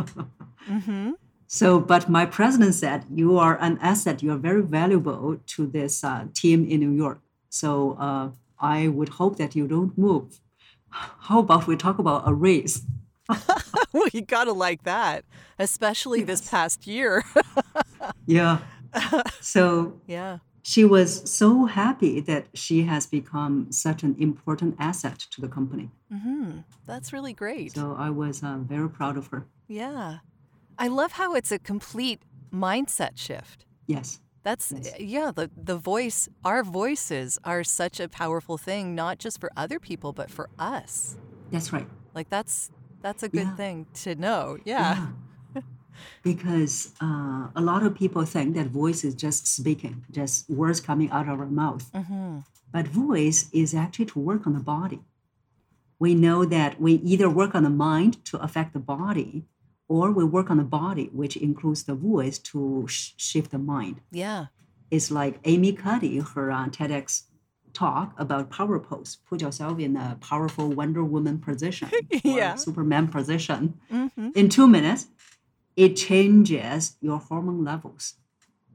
Mhm. 0.70 1.14
So, 1.48 1.80
but 1.80 2.08
my 2.10 2.26
president 2.26 2.76
said, 2.76 3.06
"You 3.14 3.38
are 3.38 3.58
an 3.60 3.78
asset. 3.82 4.22
You 4.22 4.32
are 4.34 4.38
very 4.38 4.62
valuable 4.62 5.38
to 5.54 5.66
this 5.66 6.04
uh, 6.04 6.28
team 6.34 6.64
in 6.66 6.80
New 6.80 6.92
York. 6.92 7.20
So, 7.50 7.94
uh, 7.98 8.30
I 8.60 8.88
would 8.88 9.10
hope 9.10 9.38
that 9.38 9.56
you 9.56 9.68
don't 9.68 9.98
move. 9.98 10.40
How 10.90 11.40
about 11.40 11.68
we 11.68 11.76
talk 11.76 12.00
about 12.00 12.28
a 12.28 12.34
raise?" 12.34 12.84
well, 13.94 14.08
you 14.12 14.22
got 14.22 14.46
to 14.46 14.54
like 14.54 14.84
that, 14.84 15.24
especially 15.60 16.24
this 16.24 16.50
past 16.50 16.88
year. 16.88 17.24
Yeah. 18.26 18.60
So 19.42 20.00
yeah. 20.08 20.38
she 20.62 20.86
was 20.86 21.30
so 21.30 21.66
happy 21.66 22.20
that 22.22 22.48
she 22.54 22.84
has 22.84 23.08
become 23.08 23.72
such 23.72 24.04
an 24.04 24.16
important 24.20 24.76
asset 24.80 25.18
to 25.32 25.42
the 25.42 25.48
company. 25.48 25.90
Mhm. 26.12 26.64
That's 26.86 27.12
really 27.12 27.34
great. 27.34 27.74
So 27.74 27.96
I 27.98 28.10
was 28.10 28.44
uh, 28.44 28.58
very 28.60 28.90
proud 28.90 29.18
of 29.18 29.28
her. 29.28 29.48
Yeah. 29.68 30.20
I 30.78 30.88
love 30.88 31.14
how 31.14 31.34
it's 31.34 31.52
a 31.52 31.60
complete 31.60 32.22
mindset 32.54 33.18
shift. 33.18 33.66
Yes. 33.88 34.20
That's 34.44 34.72
Yes. 34.72 35.00
yeah, 35.00 35.32
the 35.36 35.50
the 35.56 35.78
voice, 35.78 36.30
our 36.46 36.64
voices 36.64 37.38
are 37.44 37.64
such 37.64 38.00
a 38.00 38.08
powerful 38.08 38.58
thing 38.58 38.96
not 38.96 39.20
just 39.20 39.40
for 39.42 39.52
other 39.58 39.80
people 39.80 40.14
but 40.14 40.30
for 40.32 40.50
us. 40.58 41.16
That's 41.52 41.74
right. 41.74 41.88
Like 42.16 42.30
that's 42.30 42.72
that's 43.02 43.24
a 43.24 43.30
good 43.30 43.48
Yeah. 43.48 43.56
thing 43.56 43.86
to 44.04 44.16
know. 44.16 44.58
Yeah. 44.66 45.08
because 46.24 46.94
uh, 47.02 47.48
a 47.56 47.62
lot 47.62 47.84
of 47.84 47.96
people 47.96 48.24
think 48.26 48.56
that 48.56 48.68
voice 48.68 49.04
is 49.04 49.14
just 49.16 49.48
speaking, 49.48 50.06
just 50.12 50.50
words 50.50 50.80
coming 50.80 51.10
out 51.12 51.28
of 51.28 51.40
our 51.40 51.46
mouth. 51.46 51.92
Mhm. 51.92 52.46
But 52.72 52.88
voice 52.88 53.50
is 53.52 53.74
actually 53.74 54.06
to 54.08 54.20
work 54.20 54.46
on 54.48 54.54
the 54.54 54.60
body. 54.60 55.02
We 55.98 56.16
know 56.16 56.46
that 56.46 56.80
we 56.80 56.94
either 56.94 57.30
work 57.30 57.54
on 57.56 57.64
the 57.64 57.70
mind 57.70 58.24
to 58.26 58.38
affect 58.38 58.74
the 58.74 58.80
body, 58.80 59.46
or 59.90 60.12
we 60.12 60.24
work 60.24 60.50
on 60.50 60.58
the 60.58 60.64
body, 60.64 61.10
which 61.12 61.36
includes 61.36 61.84
the 61.84 61.96
voice 61.96 62.38
to 62.52 62.86
sh- 62.88 63.12
shift 63.18 63.52
the 63.52 63.58
mind. 63.60 64.00
Yeah. 64.12 64.46
It's 64.90 65.12
like 65.12 65.40
Amy 65.44 65.74
Cuddy, 65.74 66.20
her 66.20 66.50
uh, 66.52 66.68
TEDx 66.70 67.24
talk 67.74 68.14
about 68.18 68.50
power 68.50 68.80
pose, 68.80 69.18
put 69.30 69.42
yourself 69.42 69.78
in 69.80 69.96
a 69.98 70.18
powerful 70.22 70.70
Wonder 70.70 71.04
Woman 71.04 71.40
position, 71.40 71.90
or 72.12 72.20
Yeah. 72.24 72.56
Superman 72.56 73.08
position. 73.10 73.80
Mhm. 73.92 74.36
In 74.36 74.48
two 74.50 74.68
minutes, 74.68 75.08
it 75.76 75.96
changes 75.96 76.96
your 77.02 77.20
hormone 77.20 77.64
levels. 77.64 78.16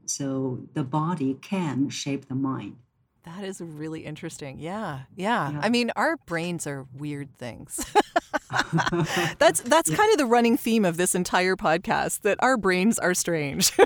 So 0.05 0.59
the 0.73 0.83
body 0.83 1.33
can 1.41 1.89
shape 1.89 2.27
the 2.27 2.35
mind. 2.35 2.75
That 3.23 3.43
is 3.43 3.59
really 3.59 4.05
interesting. 4.05 4.59
Yeah. 4.59 5.01
Yeah. 5.15 5.51
Yeah. 5.51 5.59
I 5.63 5.69
mean, 5.69 5.91
our 5.95 6.15
brains 6.27 6.67
are 6.67 6.85
weird 6.93 7.35
things. 7.37 7.83
that's 9.39 9.61
that's 9.61 9.89
kind 9.93 10.11
of 10.11 10.17
the 10.17 10.25
running 10.25 10.57
theme 10.57 10.85
of 10.85 10.97
this 10.97 11.15
entire 11.15 11.55
podcast 11.55 12.21
that 12.21 12.37
our 12.41 12.57
brains 12.57 12.99
are 12.99 13.13
strange. 13.13 13.71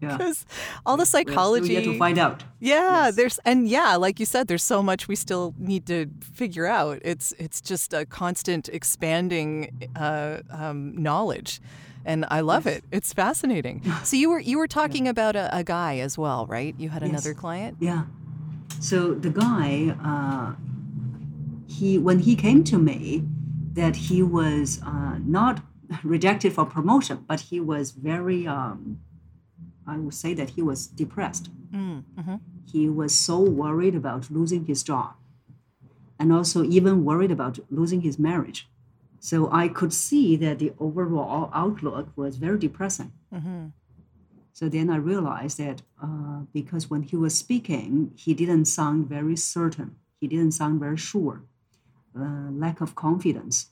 Yeah. 0.00 0.16
Because 0.16 0.44
all 0.84 0.96
the 0.96 1.02
We're 1.02 1.04
still 1.06 1.20
psychology 1.26 1.82
to 1.82 1.96
find 1.98 2.18
out. 2.18 2.42
Yeah, 2.58 3.04
Yes. 3.06 3.14
there's 3.16 3.38
and 3.44 3.68
yeah, 3.68 3.94
like 3.94 4.18
you 4.18 4.26
said, 4.26 4.48
there's 4.48 4.62
so 4.64 4.82
much 4.82 5.06
we 5.06 5.14
still 5.14 5.54
need 5.56 5.86
to 5.86 6.10
figure 6.20 6.66
out. 6.66 6.98
It's 7.02 7.32
it's 7.38 7.60
just 7.60 7.94
a 7.94 8.04
constant 8.04 8.68
expanding 8.68 9.88
uh, 9.94 10.38
um, 10.50 11.00
knowledge, 11.00 11.60
and 12.04 12.26
I 12.28 12.40
love 12.40 12.66
Yes. 12.66 12.78
it. 12.78 12.84
It's 12.90 13.12
fascinating. 13.12 13.82
So 14.04 14.16
you 14.16 14.30
were 14.30 14.40
you 14.40 14.58
were 14.58 14.66
talking 14.68 15.06
about 15.06 15.36
a, 15.36 15.48
a 15.56 15.62
guy 15.62 15.98
as 16.00 16.18
well, 16.18 16.44
right? 16.46 16.74
You 16.76 16.88
had 16.88 17.02
Yes. 17.02 17.10
another 17.10 17.32
client. 17.32 17.76
Yeah. 17.80 18.02
So 18.80 19.14
the 19.14 19.30
guy, 19.30 19.94
uh, 20.04 20.54
he 21.68 21.98
when 21.98 22.18
he 22.18 22.34
came 22.34 22.64
to 22.64 22.78
me, 22.78 23.22
that 23.74 23.96
he 23.96 24.22
was 24.22 24.80
uh, 24.82 25.18
not 25.24 25.62
rejected 26.02 26.52
for 26.52 26.64
promotion, 26.64 27.24
but 27.28 27.40
he 27.50 27.60
was 27.60 27.90
very. 27.92 28.46
Um, 28.46 29.00
I 29.86 29.98
would 29.98 30.14
say 30.14 30.32
that 30.34 30.50
he 30.50 30.62
was 30.62 30.86
depressed. 30.86 31.50
Mm, 31.70 32.04
hmm 32.18 32.36
He 32.72 32.88
was 32.88 33.12
so 33.14 33.38
worried 33.40 33.94
about 33.94 34.30
losing 34.30 34.64
his 34.66 34.82
job, 34.82 35.10
and 36.18 36.32
also 36.32 36.64
even 36.64 37.04
worried 37.04 37.30
about 37.30 37.58
losing 37.70 38.00
his 38.00 38.18
marriage. 38.18 38.68
So 39.20 39.50
I 39.52 39.68
could 39.68 39.92
see 39.92 40.36
that 40.36 40.58
the 40.58 40.72
overall 40.78 41.50
outlook 41.52 42.06
was 42.16 42.36
very 42.36 42.58
depressing. 42.58 43.12
hmm 43.32 43.66
So 44.52 44.68
then 44.68 44.88
I 44.88 44.96
realized 45.12 45.58
that 45.58 45.82
uh, 46.02 46.40
because 46.52 46.84
when 46.90 47.02
he 47.02 47.16
was 47.16 47.34
speaking, 47.44 48.12
he 48.24 48.34
didn't 48.34 48.66
sound 48.66 49.08
very 49.08 49.36
certain. 49.36 49.96
He 50.20 50.26
didn't 50.28 50.52
sound 50.52 50.80
very 50.80 50.96
sure, 51.10 51.42
uh, 52.18 52.50
lack 52.50 52.80
of 52.80 52.94
confidence. 52.94 53.70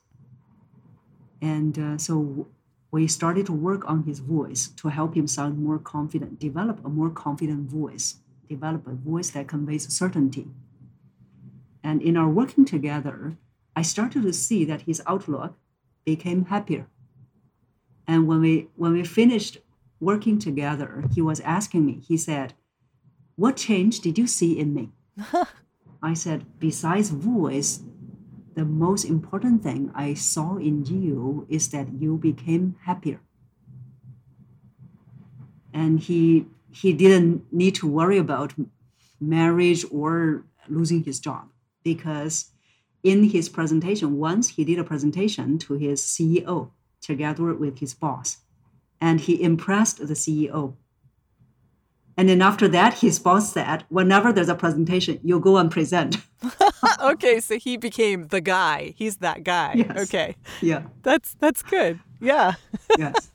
And 1.40 1.78
uh, 1.78 1.98
so 1.98 2.48
we 2.90 3.08
started 3.08 3.46
to 3.46 3.52
work 3.52 3.88
on 3.88 4.04
his 4.04 4.20
voice 4.20 4.68
to 4.76 4.88
help 4.88 5.16
him 5.16 5.26
sound 5.26 5.58
more 5.58 5.78
confident, 5.78 6.38
develop 6.38 6.84
a 6.84 6.88
more 6.88 7.10
confident 7.10 7.70
voice, 7.70 8.16
develop 8.48 8.86
a 8.86 8.92
voice 8.92 9.30
that 9.30 9.48
conveys 9.48 9.92
certainty. 9.92 10.48
And 11.82 12.02
in 12.02 12.16
our 12.16 12.28
working 12.28 12.64
together, 12.64 13.36
I 13.74 13.82
started 13.82 14.22
to 14.22 14.32
see 14.32 14.64
that 14.66 14.82
his 14.82 15.02
outlook 15.06 15.56
became 16.04 16.44
happier. 16.46 16.86
And 18.06 18.26
when 18.26 18.40
we 18.40 18.68
when 18.76 18.92
we 18.92 19.04
finished 19.04 19.58
working 20.00 20.38
together, 20.38 21.04
he 21.14 21.22
was 21.22 21.40
asking 21.40 21.86
me, 21.86 22.00
he 22.06 22.16
said, 22.16 22.54
What 23.36 23.56
change 23.56 24.00
did 24.00 24.18
you 24.18 24.26
see 24.26 24.58
in 24.58 24.74
me? 24.74 24.90
I 26.02 26.14
said, 26.14 26.44
Besides 26.58 27.10
voice, 27.10 27.80
the 28.54 28.64
most 28.64 29.04
important 29.04 29.62
thing 29.62 29.90
I 29.94 30.14
saw 30.14 30.56
in 30.56 30.84
you 30.84 31.46
is 31.48 31.68
that 31.70 31.92
you 31.92 32.16
became 32.16 32.76
happier. 32.84 33.20
And 35.72 36.00
he 36.00 36.46
he 36.70 36.92
didn't 36.92 37.52
need 37.52 37.74
to 37.76 37.86
worry 37.86 38.18
about 38.18 38.54
marriage 39.20 39.84
or 39.90 40.44
losing 40.68 41.04
his 41.04 41.20
job 41.20 41.48
because 41.82 42.50
in 43.02 43.24
his 43.24 43.48
presentation, 43.48 44.18
once 44.18 44.50
he 44.50 44.64
did 44.64 44.78
a 44.78 44.84
presentation 44.84 45.58
to 45.58 45.74
his 45.74 46.02
CEO 46.02 46.70
together 47.00 47.52
with 47.54 47.80
his 47.80 47.94
boss, 47.94 48.38
and 49.00 49.20
he 49.20 49.42
impressed 49.42 49.98
the 49.98 50.14
CEO. 50.14 50.74
And 52.22 52.28
then 52.28 52.40
after 52.40 52.68
that, 52.68 52.94
his 52.94 53.18
boss 53.18 53.52
said, 53.52 53.84
whenever 53.88 54.32
there's 54.32 54.48
a 54.48 54.54
presentation, 54.54 55.18
you 55.24 55.40
go 55.40 55.56
and 55.56 55.68
present. 55.68 56.18
okay, 57.02 57.40
so 57.40 57.58
he 57.58 57.76
became 57.76 58.28
the 58.28 58.40
guy. 58.40 58.94
He's 58.96 59.16
that 59.16 59.42
guy. 59.42 59.72
Yes. 59.74 59.98
Okay, 60.04 60.36
yeah, 60.60 60.82
that's 61.02 61.34
that's 61.40 61.64
good. 61.64 61.98
Yeah. 62.20 62.54
yes. 62.96 63.32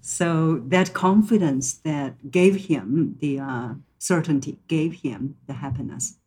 so 0.00 0.64
that 0.66 0.94
confidence 0.94 1.74
that 1.84 2.28
gave 2.28 2.56
him 2.66 3.18
the 3.20 3.38
uh, 3.38 3.74
certainty, 3.98 4.58
gave 4.66 4.94
him 5.02 5.36
the 5.46 5.52
happiness. 5.52 6.18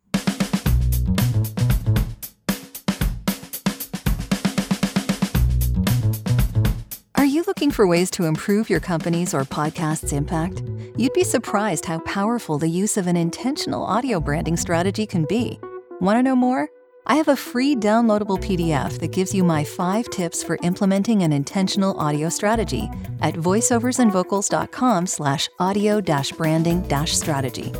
Looking 7.69 7.75
for 7.75 7.87
ways 7.87 8.09
to 8.09 8.25
improve 8.25 8.67
your 8.67 8.79
company's 8.79 9.31
or 9.31 9.45
podcast's 9.45 10.11
impact? 10.11 10.63
You'd 10.97 11.13
be 11.13 11.23
surprised 11.23 11.85
how 11.85 11.99
powerful 11.99 12.57
the 12.57 12.67
use 12.67 12.97
of 12.97 13.05
an 13.05 13.15
intentional 13.15 13.83
audio 13.83 14.19
branding 14.19 14.57
strategy 14.57 15.05
can 15.05 15.25
be. 15.25 15.59
Want 16.01 16.17
to 16.17 16.23
know 16.23 16.35
more? 16.35 16.67
I 17.05 17.15
have 17.15 17.27
a 17.27 17.35
free 17.35 17.75
downloadable 17.75 18.39
PDF 18.39 18.99
that 18.99 19.11
gives 19.11 19.35
you 19.35 19.43
my 19.43 19.63
five 19.63 20.09
tips 20.09 20.43
for 20.43 20.57
implementing 20.63 21.21
an 21.21 21.31
intentional 21.31 21.95
audio 21.99 22.29
strategy 22.29 22.89
at 23.21 23.35
voiceoversandvocals.com 23.35 25.05
slash 25.05 25.47
audio 25.59 26.01
branding 26.01 26.81
strategy. 27.05 27.71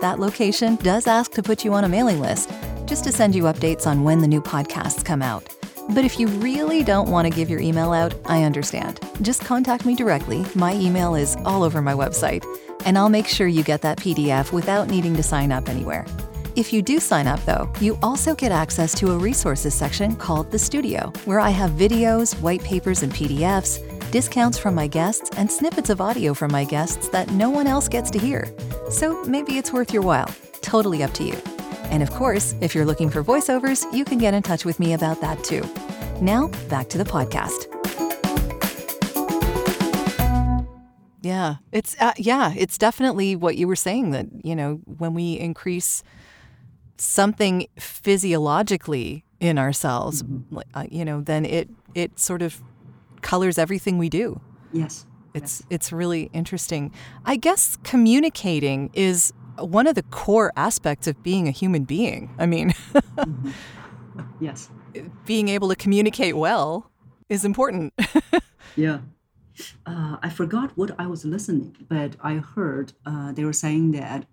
That 0.00 0.20
location 0.20 0.76
does 0.76 1.06
ask 1.06 1.32
to 1.32 1.42
put 1.42 1.66
you 1.66 1.74
on 1.74 1.84
a 1.84 1.88
mailing 1.88 2.20
list, 2.20 2.50
just 2.86 3.04
to 3.04 3.12
send 3.12 3.34
you 3.34 3.42
updates 3.42 3.86
on 3.86 4.04
when 4.04 4.20
the 4.20 4.28
new 4.28 4.40
podcasts 4.40 5.04
come 5.04 5.20
out. 5.20 5.53
But 5.90 6.04
if 6.04 6.18
you 6.18 6.28
really 6.28 6.82
don't 6.82 7.10
want 7.10 7.26
to 7.28 7.34
give 7.34 7.50
your 7.50 7.60
email 7.60 7.92
out, 7.92 8.14
I 8.24 8.44
understand. 8.44 9.00
Just 9.20 9.44
contact 9.44 9.84
me 9.84 9.94
directly. 9.94 10.44
My 10.54 10.74
email 10.74 11.14
is 11.14 11.36
all 11.44 11.62
over 11.62 11.82
my 11.82 11.92
website, 11.92 12.44
and 12.86 12.96
I'll 12.96 13.10
make 13.10 13.26
sure 13.26 13.46
you 13.46 13.62
get 13.62 13.82
that 13.82 13.98
PDF 13.98 14.52
without 14.52 14.88
needing 14.88 15.14
to 15.16 15.22
sign 15.22 15.52
up 15.52 15.68
anywhere. 15.68 16.06
If 16.56 16.72
you 16.72 16.82
do 16.82 17.00
sign 17.00 17.26
up, 17.26 17.44
though, 17.44 17.70
you 17.80 17.98
also 18.02 18.34
get 18.34 18.52
access 18.52 18.94
to 19.00 19.12
a 19.12 19.18
resources 19.18 19.74
section 19.74 20.14
called 20.14 20.50
The 20.50 20.58
Studio, 20.58 21.12
where 21.24 21.40
I 21.40 21.50
have 21.50 21.72
videos, 21.72 22.40
white 22.40 22.62
papers, 22.62 23.02
and 23.02 23.12
PDFs, 23.12 24.10
discounts 24.12 24.56
from 24.56 24.74
my 24.74 24.86
guests, 24.86 25.30
and 25.36 25.50
snippets 25.50 25.90
of 25.90 26.00
audio 26.00 26.32
from 26.32 26.52
my 26.52 26.64
guests 26.64 27.08
that 27.08 27.30
no 27.32 27.50
one 27.50 27.66
else 27.66 27.88
gets 27.88 28.10
to 28.12 28.18
hear. 28.18 28.46
So 28.88 29.22
maybe 29.24 29.58
it's 29.58 29.72
worth 29.72 29.92
your 29.92 30.02
while. 30.02 30.30
Totally 30.60 31.02
up 31.02 31.12
to 31.14 31.24
you. 31.24 31.53
And 31.90 32.02
of 32.02 32.10
course, 32.10 32.54
if 32.60 32.74
you're 32.74 32.84
looking 32.84 33.10
for 33.10 33.22
voiceovers, 33.22 33.90
you 33.92 34.04
can 34.04 34.18
get 34.18 34.34
in 34.34 34.42
touch 34.42 34.64
with 34.64 34.80
me 34.80 34.92
about 34.94 35.20
that 35.20 35.42
too. 35.44 35.62
Now, 36.20 36.48
back 36.68 36.88
to 36.90 36.98
the 36.98 37.04
podcast. 37.04 37.70
Yeah, 41.22 41.56
it's 41.72 41.96
uh, 42.00 42.12
yeah, 42.18 42.52
it's 42.54 42.76
definitely 42.76 43.34
what 43.34 43.56
you 43.56 43.66
were 43.66 43.76
saying 43.76 44.10
that, 44.10 44.26
you 44.44 44.54
know, 44.54 44.80
when 44.84 45.14
we 45.14 45.38
increase 45.38 46.02
something 46.98 47.66
physiologically 47.78 49.24
in 49.40 49.58
ourselves, 49.58 50.22
mm-hmm. 50.22 50.58
uh, 50.74 50.84
you 50.90 51.04
know, 51.04 51.22
then 51.22 51.46
it 51.46 51.70
it 51.94 52.18
sort 52.18 52.42
of 52.42 52.60
colors 53.22 53.58
everything 53.58 53.96
we 53.96 54.10
do. 54.10 54.40
Yes. 54.72 55.06
It's 55.32 55.60
yes. 55.60 55.66
it's 55.70 55.92
really 55.92 56.30
interesting. 56.34 56.92
I 57.24 57.36
guess 57.36 57.78
communicating 57.82 58.90
is 58.92 59.32
one 59.58 59.86
of 59.86 59.94
the 59.94 60.02
core 60.04 60.52
aspects 60.56 61.06
of 61.06 61.22
being 61.22 61.48
a 61.48 61.50
human 61.50 61.84
being. 61.84 62.34
I 62.38 62.46
mean, 62.46 62.70
mm-hmm. 62.70 63.50
yes, 64.40 64.70
being 65.24 65.48
able 65.48 65.68
to 65.68 65.76
communicate 65.76 66.36
well 66.36 66.90
is 67.28 67.44
important. 67.44 67.92
yeah. 68.76 69.00
Uh, 69.86 70.16
I 70.22 70.30
forgot 70.30 70.72
what 70.76 70.98
I 70.98 71.06
was 71.06 71.24
listening, 71.24 71.76
but 71.88 72.16
I 72.20 72.34
heard 72.34 72.92
uh, 73.06 73.32
they 73.32 73.44
were 73.44 73.52
saying 73.52 73.92
that 73.92 74.26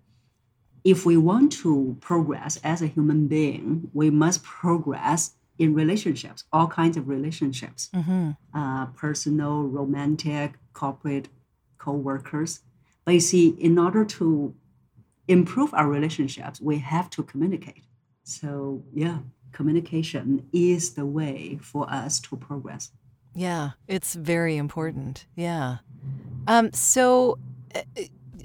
if 0.84 1.06
we 1.06 1.16
want 1.16 1.52
to 1.52 1.96
progress 2.00 2.58
as 2.64 2.82
a 2.82 2.88
human 2.88 3.28
being, 3.28 3.88
we 3.92 4.10
must 4.10 4.42
progress 4.42 5.34
in 5.58 5.74
relationships, 5.74 6.44
all 6.52 6.66
kinds 6.66 6.96
of 6.96 7.08
relationships, 7.08 7.88
mm-hmm. 7.94 8.30
uh, 8.52 8.86
personal, 8.86 9.62
romantic, 9.62 10.54
corporate, 10.72 11.28
co-workers. 11.78 12.60
But 13.04 13.14
you 13.14 13.20
see, 13.20 13.48
in 13.50 13.78
order 13.78 14.04
to 14.04 14.54
improve 15.28 15.72
our 15.74 15.88
relationships, 15.88 16.60
we 16.60 16.78
have 16.78 17.10
to 17.10 17.22
communicate. 17.22 17.84
So, 18.24 18.82
yeah, 18.92 19.18
communication 19.52 20.48
is 20.52 20.94
the 20.94 21.06
way 21.06 21.58
for 21.60 21.90
us 21.90 22.20
to 22.20 22.36
progress. 22.36 22.90
Yeah, 23.34 23.70
it's 23.88 24.14
very 24.14 24.56
important. 24.56 25.26
Yeah. 25.34 25.78
Um, 26.46 26.72
so, 26.72 27.38
uh, 27.74 27.82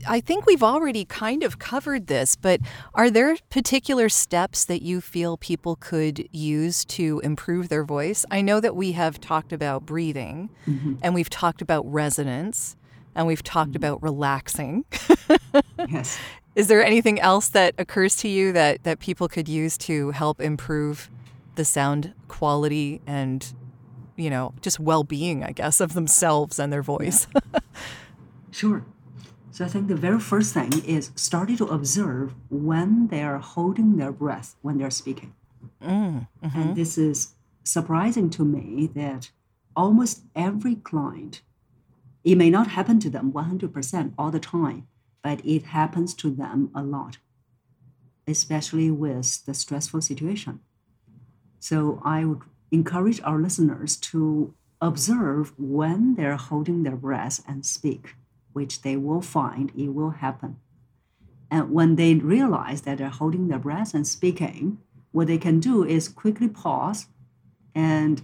I 0.07 0.19
think 0.19 0.45
we've 0.45 0.63
already 0.63 1.05
kind 1.05 1.43
of 1.43 1.59
covered 1.59 2.07
this, 2.07 2.35
but 2.35 2.61
are 2.93 3.09
there 3.09 3.35
particular 3.49 4.09
steps 4.09 4.65
that 4.65 4.81
you 4.81 5.01
feel 5.01 5.37
people 5.37 5.75
could 5.77 6.27
use 6.31 6.85
to 6.85 7.19
improve 7.23 7.69
their 7.69 7.83
voice? 7.83 8.25
I 8.29 8.41
know 8.41 8.59
that 8.59 8.75
we 8.75 8.91
have 8.93 9.19
talked 9.19 9.51
about 9.51 9.85
breathing 9.85 10.49
mm-hmm. 10.67 10.95
and 11.01 11.15
we've 11.15 11.29
talked 11.29 11.61
about 11.61 11.91
resonance 11.91 12.75
and 13.15 13.25
we've 13.25 13.43
talked 13.43 13.71
mm-hmm. 13.71 13.77
about 13.77 14.03
relaxing. 14.03 14.85
yes. 15.89 16.19
Is 16.57 16.69
there 16.69 16.83
anything 16.83 17.19
else 17.19 17.49
that 17.49 17.75
occurs 17.77 18.15
to 18.15 18.27
you 18.27 18.51
that, 18.51 18.83
that 18.83 18.97
people 18.97 19.27
could 19.27 19.47
use 19.47 19.77
to 19.77 20.09
help 20.09 20.41
improve 20.41 21.07
the 21.53 21.63
sound 21.63 22.15
quality 22.27 22.99
and, 23.05 23.53
you 24.15 24.31
know, 24.31 24.55
just 24.59 24.79
well 24.79 25.03
being, 25.03 25.43
I 25.43 25.51
guess, 25.51 25.79
of 25.79 25.93
themselves 25.93 26.57
and 26.57 26.73
their 26.73 26.81
voice? 26.81 27.27
Yeah. 27.35 27.59
sure. 28.51 28.85
So 29.51 29.65
I 29.65 29.67
think 29.67 29.87
the 29.87 29.95
very 29.95 30.19
first 30.19 30.51
thing 30.55 30.71
is 30.83 31.11
starting 31.15 31.57
to 31.57 31.67
observe 31.67 32.33
when 32.49 33.09
they 33.09 33.21
are 33.21 33.37
holding 33.37 33.97
their 33.97 34.11
breath 34.11 34.55
when 34.63 34.79
they're 34.79 34.89
speaking. 34.89 35.35
Mm, 35.83 36.27
mm-hmm. 36.43 36.59
And 36.59 36.75
this 36.75 36.97
is 36.97 37.35
surprising 37.65 38.31
to 38.31 38.43
me 38.43 38.89
that 38.95 39.29
almost 39.75 40.23
every 40.35 40.73
client, 40.73 41.43
it 42.23 42.33
may 42.33 42.49
not 42.49 42.69
happen 42.69 42.99
to 43.01 43.11
them 43.11 43.31
100% 43.31 44.13
all 44.17 44.31
the 44.31 44.39
time, 44.39 44.87
but 45.23 45.45
it 45.45 45.63
happens 45.63 46.13
to 46.15 46.29
them 46.29 46.69
a 46.73 46.83
lot, 46.83 47.17
especially 48.27 48.91
with 48.91 49.45
the 49.45 49.53
stressful 49.53 50.01
situation. 50.01 50.59
So 51.59 52.01
I 52.03 52.25
would 52.25 52.41
encourage 52.71 53.21
our 53.21 53.39
listeners 53.39 53.97
to 53.97 54.53
observe 54.81 55.53
when 55.57 56.15
they're 56.15 56.35
holding 56.35 56.83
their 56.83 56.95
breath 56.95 57.43
and 57.47 57.65
speak, 57.65 58.15
which 58.53 58.81
they 58.81 58.95
will 58.95 59.21
find 59.21 59.71
it 59.75 59.89
will 59.89 60.11
happen. 60.11 60.57
And 61.49 61.71
when 61.71 61.95
they 61.95 62.15
realize 62.15 62.81
that 62.81 62.97
they're 62.97 63.09
holding 63.09 63.47
their 63.47 63.59
breath 63.59 63.93
and 63.93 64.05
speaking, 64.05 64.79
what 65.11 65.27
they 65.27 65.37
can 65.37 65.59
do 65.59 65.83
is 65.83 66.09
quickly 66.09 66.47
pause 66.47 67.07
and 67.73 68.21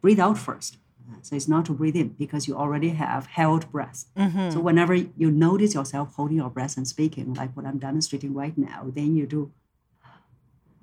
breathe 0.00 0.20
out 0.20 0.38
first. 0.38 0.78
So 1.22 1.36
it's 1.36 1.48
not 1.48 1.64
to 1.66 1.72
breathe 1.72 1.96
in 1.96 2.08
because 2.10 2.46
you 2.46 2.56
already 2.56 2.90
have 2.90 3.26
held 3.26 3.70
breath. 3.72 4.06
Mm-hmm. 4.16 4.50
So 4.50 4.60
whenever 4.60 4.94
you 4.94 5.30
notice 5.30 5.74
yourself 5.74 6.14
holding 6.14 6.36
your 6.36 6.50
breath 6.50 6.76
and 6.76 6.86
speaking, 6.86 7.34
like 7.34 7.56
what 7.56 7.66
I'm 7.66 7.78
demonstrating 7.78 8.34
right 8.34 8.56
now, 8.56 8.90
then 8.94 9.16
you 9.16 9.26
do 9.26 9.52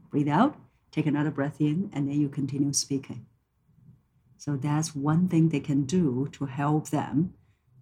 breathe 0.10 0.30
out, 0.30 0.56
take 0.92 1.06
another 1.06 1.32
breath 1.32 1.60
in, 1.60 1.90
and 1.94 2.08
then 2.08 2.20
you 2.20 2.30
continue 2.30 2.74
speaking. 2.74 3.26
So 4.38 4.58
that's 4.58 4.96
one 4.96 5.28
thing 5.28 5.50
they 5.50 5.60
can 5.60 5.84
do 5.84 6.28
to 6.34 6.46
help 6.46 6.90
them 6.90 7.36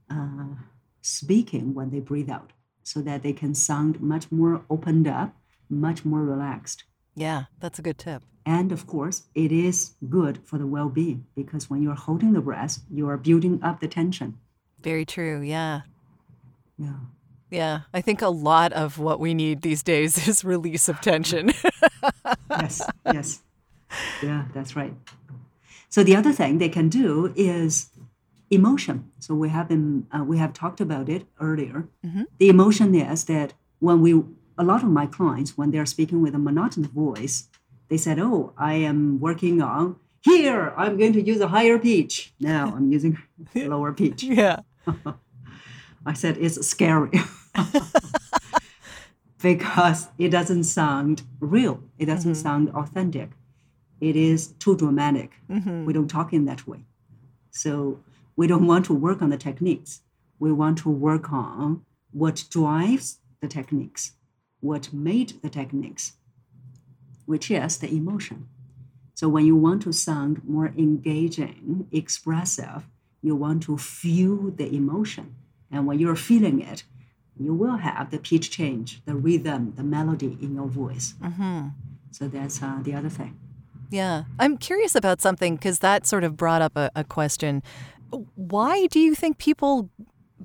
uh, 0.09 0.55
speaking 1.01 1.73
when 1.73 1.89
they 1.89 1.99
breathe 1.99 2.29
out 2.29 2.51
so 2.83 3.01
that 3.01 3.23
they 3.23 3.33
can 3.33 3.55
sound 3.55 4.01
much 4.01 4.31
more 4.31 4.65
opened 4.69 5.07
up, 5.07 5.35
much 5.69 6.03
more 6.03 6.23
relaxed. 6.23 6.83
Yeah, 7.15 7.45
that's 7.59 7.79
a 7.79 7.81
good 7.81 7.97
tip. 7.97 8.23
And 8.49 8.71
of 8.71 8.87
course, 8.87 9.25
it 9.35 9.51
is 9.51 9.91
good 10.09 10.39
for 10.43 10.57
the 10.57 10.65
well 10.65 10.89
being 10.89 11.27
because 11.35 11.69
when 11.69 11.83
you're 11.83 11.93
holding 11.93 12.33
the 12.33 12.41
breath, 12.41 12.79
you 12.89 13.07
are 13.07 13.15
building 13.15 13.59
up 13.61 13.79
the 13.79 13.87
tension. 13.87 14.39
Very 14.81 15.05
true. 15.05 15.41
Yeah. 15.41 15.81
Yeah. 16.75 16.95
Yeah. 17.51 17.81
I 17.93 18.01
think 18.01 18.23
a 18.23 18.29
lot 18.29 18.73
of 18.73 18.97
what 18.97 19.19
we 19.19 19.35
need 19.35 19.61
these 19.61 19.83
days 19.83 20.27
is 20.27 20.43
release 20.43 20.89
of 20.89 20.99
tension. 20.99 21.51
yes. 22.49 22.81
Yes. 23.05 23.43
Yeah, 24.23 24.45
that's 24.51 24.75
right. 24.75 24.95
So 25.89 26.03
the 26.03 26.15
other 26.15 26.33
thing 26.33 26.57
they 26.57 26.69
can 26.69 26.89
do 26.89 27.31
is 27.35 27.91
emotion. 28.49 29.11
So 29.19 29.35
we 29.35 29.49
have 29.49 29.67
been 29.67 30.07
uh, 30.11 30.23
we 30.23 30.39
have 30.39 30.53
talked 30.53 30.81
about 30.81 31.07
it 31.07 31.27
earlier. 31.39 31.87
Mm-hmm. 32.03 32.23
The 32.39 32.49
emotion 32.49 32.95
is 32.95 33.25
that 33.25 33.53
when 33.77 34.01
we 34.01 34.23
a 34.57 34.63
lot 34.63 34.81
of 34.81 34.89
my 34.89 35.05
clients 35.05 35.55
when 35.55 35.69
they're 35.69 35.85
speaking 35.85 36.23
with 36.23 36.33
a 36.33 36.39
monotonous 36.39 36.89
voice, 36.89 37.48
they 37.89 37.97
said, 37.97 38.19
"Oh, 38.19 38.53
I 38.57 38.73
am 38.75 39.19
working 39.19 39.61
on 39.61 39.97
here. 40.21 40.73
I'm 40.77 40.97
going 40.97 41.13
to 41.13 41.21
use 41.21 41.41
a 41.41 41.47
higher 41.47 41.77
pitch. 41.77 42.33
Now 42.39 42.73
I'm 42.75 42.91
using 42.91 43.17
lower 43.55 43.93
pitch." 43.93 44.23
Yeah. 44.23 44.61
I 46.05 46.13
said 46.13 46.37
it's 46.37 46.65
scary 46.65 47.11
because 49.41 50.07
it 50.17 50.29
doesn't 50.29 50.63
sound 50.63 51.23
real. 51.39 51.83
It 51.97 52.05
doesn't 52.05 52.31
mm-hmm. 52.31 52.41
sound 52.41 52.69
authentic. 52.69 53.31
It 53.99 54.15
is 54.15 54.53
too 54.59 54.77
dramatic. 54.77 55.33
Mm-hmm. 55.49 55.85
We 55.85 55.93
don't 55.93 56.07
talk 56.07 56.31
in 56.31 56.45
that 56.45 56.65
way. 56.65 56.85
So 57.51 57.99
we 58.35 58.47
don't 58.47 58.65
want 58.67 58.85
to 58.85 58.93
work 58.93 59.21
on 59.21 59.29
the 59.29 59.37
techniques. 59.37 60.01
We 60.39 60.51
want 60.51 60.77
to 60.79 60.89
work 60.89 61.31
on 61.31 61.83
what 62.11 62.45
drives 62.49 63.19
the 63.41 63.47
techniques, 63.47 64.13
what 64.61 64.93
made 64.93 65.41
the 65.41 65.49
techniques, 65.49 66.13
which 67.29 67.51
is 67.51 67.77
the 67.77 67.89
emotion. 68.01 68.47
So 69.13 69.29
when 69.29 69.45
you 69.45 69.55
want 69.55 69.83
to 69.83 69.93
sound 69.93 70.41
more 70.47 70.73
engaging, 70.75 71.87
expressive, 71.91 72.87
you 73.21 73.35
want 73.35 73.61
to 73.63 73.77
feel 73.77 74.49
the 74.49 74.67
emotion. 74.75 75.35
And 75.69 75.85
when 75.85 75.99
you're 75.99 76.15
feeling 76.15 76.59
it, 76.59 76.85
you 77.39 77.53
will 77.53 77.77
have 77.77 78.09
the 78.09 78.17
pitch 78.17 78.49
change, 78.49 79.05
the 79.05 79.13
rhythm, 79.13 79.73
the 79.75 79.83
melody 79.83 80.39
in 80.41 80.55
your 80.55 80.65
voice. 80.67 81.13
Mm-hmm. 81.21 81.67
So 82.09 82.27
that's 82.27 82.63
uh, 82.63 82.79
the 82.81 82.95
other 82.95 83.09
thing. 83.09 83.37
Yeah. 83.91 84.23
I'm 84.39 84.57
curious 84.57 84.95
about 84.95 85.21
something 85.21 85.55
because 85.55 85.79
that 85.79 86.07
sort 86.07 86.23
of 86.23 86.35
brought 86.35 86.63
up 86.63 86.75
a, 86.75 86.89
a 86.95 87.03
question. 87.03 87.61
Why 88.33 88.87
do 88.87 88.99
you 88.99 89.13
think 89.13 89.37
people 89.37 89.91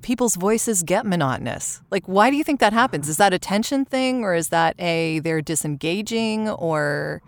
people's 0.01 0.35
voices 0.35 0.83
get 0.83 1.05
monotonous? 1.05 1.81
Like, 1.91 2.05
why 2.05 2.29
do 2.29 2.35
you 2.35 2.43
think 2.43 2.59
that 2.59 2.73
happens? 2.73 3.09
Is 3.09 3.17
that 3.17 3.33
a 3.33 3.39
tension 3.39 3.85
thing, 3.85 4.23
or 4.23 4.33
is 4.33 4.49
that 4.49 4.75
a 4.79 5.19
they're 5.19 5.41
disengaging, 5.41 6.49
or 6.49 7.21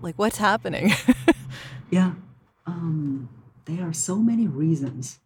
like 0.00 0.18
what's 0.18 0.38
happening? 0.38 0.92
yeah, 1.90 2.12
um, 2.66 3.28
there 3.64 3.86
are 3.88 3.92
so 3.92 4.16
many 4.16 4.46
reasons. 4.46 5.20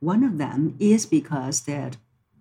One 0.00 0.24
of 0.24 0.38
them 0.38 0.76
is 0.80 1.06
because 1.06 1.62
that 1.62 1.96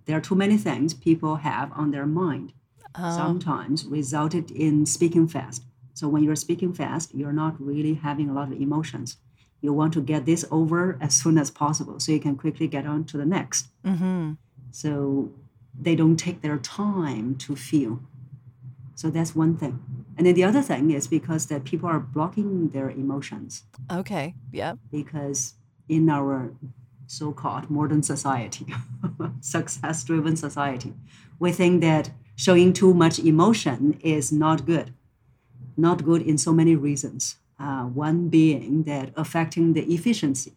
there 0.06 0.18
are 0.18 0.22
too 0.22 0.36
many 0.36 0.58
things 0.58 0.94
people 0.94 1.38
have 1.38 1.72
on 1.74 1.92
their 1.92 2.06
mind. 2.06 2.54
Oh. 2.96 3.16
Sometimes 3.16 3.86
resulted 3.86 4.52
in 4.52 4.86
speaking 4.86 5.28
fast. 5.28 5.64
So 5.94 6.08
when 6.08 6.24
you're 6.24 6.36
speaking 6.36 6.74
fast, 6.74 7.14
you're 7.14 7.34
not 7.34 7.62
really 7.62 7.94
having 7.94 8.30
a 8.30 8.34
lot 8.34 8.52
of 8.52 8.60
emotions. 8.60 9.18
You 9.62 9.74
want 9.74 9.94
to 9.94 10.02
get 10.02 10.26
this 10.26 10.44
over 10.52 10.98
as 11.00 11.14
soon 11.16 11.38
as 11.38 11.52
possible 11.52 12.00
so 12.00 12.12
you 12.12 12.20
can 12.20 12.36
quickly 12.36 12.68
get 12.68 12.86
on 12.86 13.04
to 13.06 13.18
the 13.18 13.26
next. 13.26 13.68
Mm-hmm. 13.86 14.34
So 14.72 15.32
they 15.80 15.96
don't 15.96 16.18
take 16.18 16.42
their 16.42 16.58
time 16.58 17.36
to 17.36 17.56
feel. 17.56 18.02
So 18.96 19.10
that's 19.10 19.36
one 19.36 19.56
thing. 19.58 19.80
And 20.18 20.28
then 20.28 20.36
the 20.36 20.44
other 20.44 20.62
thing 20.62 20.92
is 20.92 21.08
because 21.08 21.46
that 21.48 21.64
people 21.64 21.90
are 21.90 22.00
blocking 22.00 22.70
their 22.70 22.90
emotions 22.90 23.64
Okay. 23.92 24.36
Yeah. 24.52 24.76
because 24.92 25.56
in 25.88 26.10
our 26.10 26.54
so-called 27.08 27.70
modern 27.70 28.04
society, 28.04 28.66
success-driven 29.42 30.36
society, 30.36 30.94
we 31.40 31.52
think 31.52 31.82
that 31.82 32.12
showing 32.36 32.74
too 32.74 32.94
much 32.94 33.20
emotion 33.20 34.00
is 34.02 34.32
not 34.32 34.66
good. 34.66 34.94
Not 35.78 36.04
good 36.04 36.22
in 36.22 36.38
so 36.38 36.54
many 36.54 36.76
reasons. 36.76 37.38
Uh, 37.62 37.84
one 38.08 38.20
being 38.30 38.84
that 38.92 39.08
affecting 39.24 39.74
the 39.78 39.84
efficiency. 39.96 40.54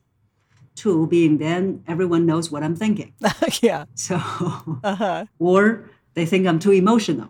Two 0.83 1.07
being 1.15 1.35
then 1.39 1.63
everyone 1.87 2.25
knows 2.31 2.47
what 2.53 2.63
I'm 2.67 2.77
thinking. 2.85 3.11
yeah. 3.69 3.85
So 4.07 4.17
Uh-huh. 4.93 5.21
or 5.39 5.61
they 6.15 6.27
think 6.31 6.43
I'm 6.47 6.59
too 6.67 6.73
emotional. 6.85 7.29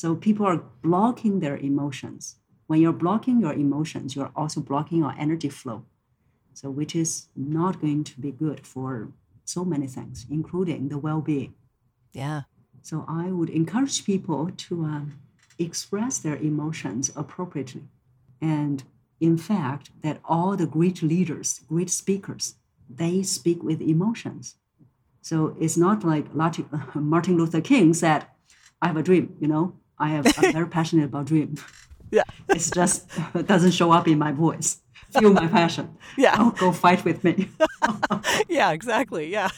So 0.00 0.06
people 0.26 0.44
are 0.46 0.60
blocking 0.82 1.34
their 1.40 1.56
emotions. 1.70 2.22
When 2.68 2.80
you're 2.82 3.00
blocking 3.04 3.36
your 3.44 3.54
emotions, 3.66 4.08
you're 4.16 4.32
also 4.40 4.60
blocking 4.60 4.98
your 5.04 5.14
energy 5.24 5.48
flow. 5.60 5.78
So 6.54 6.70
which 6.70 6.94
is 6.94 7.10
not 7.34 7.80
going 7.80 8.04
to 8.10 8.14
be 8.20 8.30
good 8.44 8.60
for 8.74 8.88
so 9.44 9.64
many 9.64 9.88
things, 9.96 10.26
including 10.38 10.88
the 10.88 10.98
well-being. 11.06 11.52
Yeah. 12.12 12.42
So 12.82 12.96
I 13.08 13.26
would 13.36 13.50
encourage 13.50 14.04
people 14.04 14.50
to 14.66 14.74
um, 14.84 15.06
express 15.58 16.18
their 16.24 16.36
emotions 16.36 17.04
appropriately. 17.22 17.84
And 18.42 18.82
in 19.20 19.38
fact, 19.38 19.90
that 20.02 20.20
all 20.24 20.56
the 20.56 20.66
great 20.66 21.00
leaders, 21.02 21.60
great 21.68 21.88
speakers, 21.88 22.56
they 22.90 23.22
speak 23.22 23.62
with 23.62 23.80
emotions. 23.80 24.56
So 25.22 25.56
it's 25.60 25.76
not 25.76 26.04
like 26.04 26.34
Martin 26.94 27.38
Luther 27.38 27.60
King 27.60 27.94
said, 27.94 28.26
I 28.82 28.88
have 28.88 28.96
a 28.96 29.02
dream, 29.02 29.36
you 29.40 29.46
know, 29.46 29.74
I 29.98 30.08
have, 30.08 30.26
I'm 30.38 30.52
very 30.52 30.66
passionate 30.78 31.04
about 31.04 31.26
dream. 31.26 31.54
Yeah. 32.10 32.24
It's 32.48 32.70
just 32.70 33.08
it 33.34 33.46
doesn't 33.46 33.70
show 33.70 33.92
up 33.92 34.06
in 34.06 34.18
my 34.18 34.32
voice. 34.32 34.80
Feel 35.18 35.32
my 35.32 35.46
passion. 35.46 35.96
Yeah. 36.18 36.36
Oh, 36.38 36.50
go 36.50 36.72
fight 36.72 37.04
with 37.04 37.22
me. 37.24 37.48
yeah. 38.48 38.72
Exactly. 38.72 39.30
Yeah. 39.30 39.48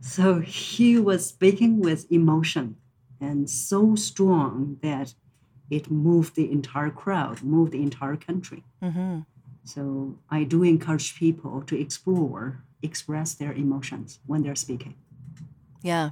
So 0.00 0.40
he 0.40 0.98
was 0.98 1.26
speaking 1.26 1.80
with 1.80 2.10
emotion 2.12 2.76
and 3.20 3.48
so 3.48 3.94
strong 3.94 4.78
that 4.82 5.14
it 5.70 5.90
moved 5.90 6.34
the 6.36 6.50
entire 6.50 6.90
crowd, 6.90 7.42
moved 7.42 7.72
the 7.72 7.82
entire 7.82 8.16
country. 8.16 8.62
mm-hmm. 8.82 9.20
So 9.66 10.16
I 10.30 10.44
do 10.44 10.62
encourage 10.62 11.16
people 11.18 11.62
to 11.62 11.80
explore, 11.80 12.62
express 12.82 13.32
their 13.34 13.52
emotions 13.54 14.18
when 14.26 14.42
they're 14.42 14.54
speaking. 14.56 14.94
Yeah. 15.82 16.10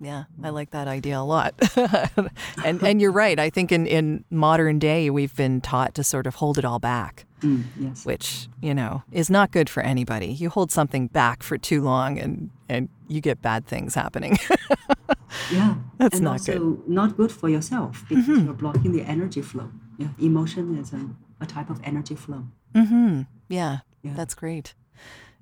Yeah, 0.00 0.24
I 0.44 0.50
like 0.50 0.70
that 0.70 0.86
idea 0.86 1.18
a 1.18 1.22
lot. 1.26 1.54
and 2.64 2.80
and 2.84 3.00
you're 3.00 3.10
right. 3.10 3.36
I 3.36 3.50
think 3.50 3.72
in, 3.72 3.84
in 3.86 4.24
modern 4.30 4.78
day 4.78 5.10
we've 5.10 5.34
been 5.34 5.60
taught 5.60 5.94
to 5.96 6.04
sort 6.04 6.28
of 6.28 6.36
hold 6.36 6.56
it 6.56 6.64
all 6.64 6.78
back, 6.78 7.24
Mm, 7.40 7.64
yes. 7.80 8.04
which, 8.06 8.48
you 8.62 8.74
know, 8.74 9.02
is 9.10 9.28
not 9.28 9.50
good 9.50 9.68
for 9.68 9.82
anybody. 9.82 10.26
You 10.26 10.50
hold 10.50 10.70
something 10.70 11.08
back 11.08 11.42
for 11.42 11.58
too 11.58 11.82
long 11.82 12.16
and 12.16 12.50
and 12.68 12.88
you 13.08 13.20
get 13.20 13.42
bad 13.42 13.66
things 13.66 13.96
happening. 13.96 14.38
Yeah. 15.52 15.74
That's 15.98 16.16
and 16.16 16.24
not 16.24 16.44
good. 16.44 16.58
also 16.58 16.82
not 16.86 17.16
good 17.16 17.32
for 17.32 17.48
yourself 17.48 18.04
because 18.08 18.26
you're 18.44 18.52
blocking 18.54 18.92
the 18.92 19.02
energy 19.02 19.42
flow. 19.42 19.70
Yeah. 19.98 20.08
Emotion 20.18 20.76
is 20.78 20.92
a, 20.92 21.00
a 21.40 21.46
type 21.46 21.70
of 21.70 21.80
energy 21.84 22.14
flow. 22.14 22.44
mhm. 22.74 23.26
Yeah. 23.48 23.78
Yeah. 24.02 24.14
That's 24.14 24.34
great. 24.34 24.74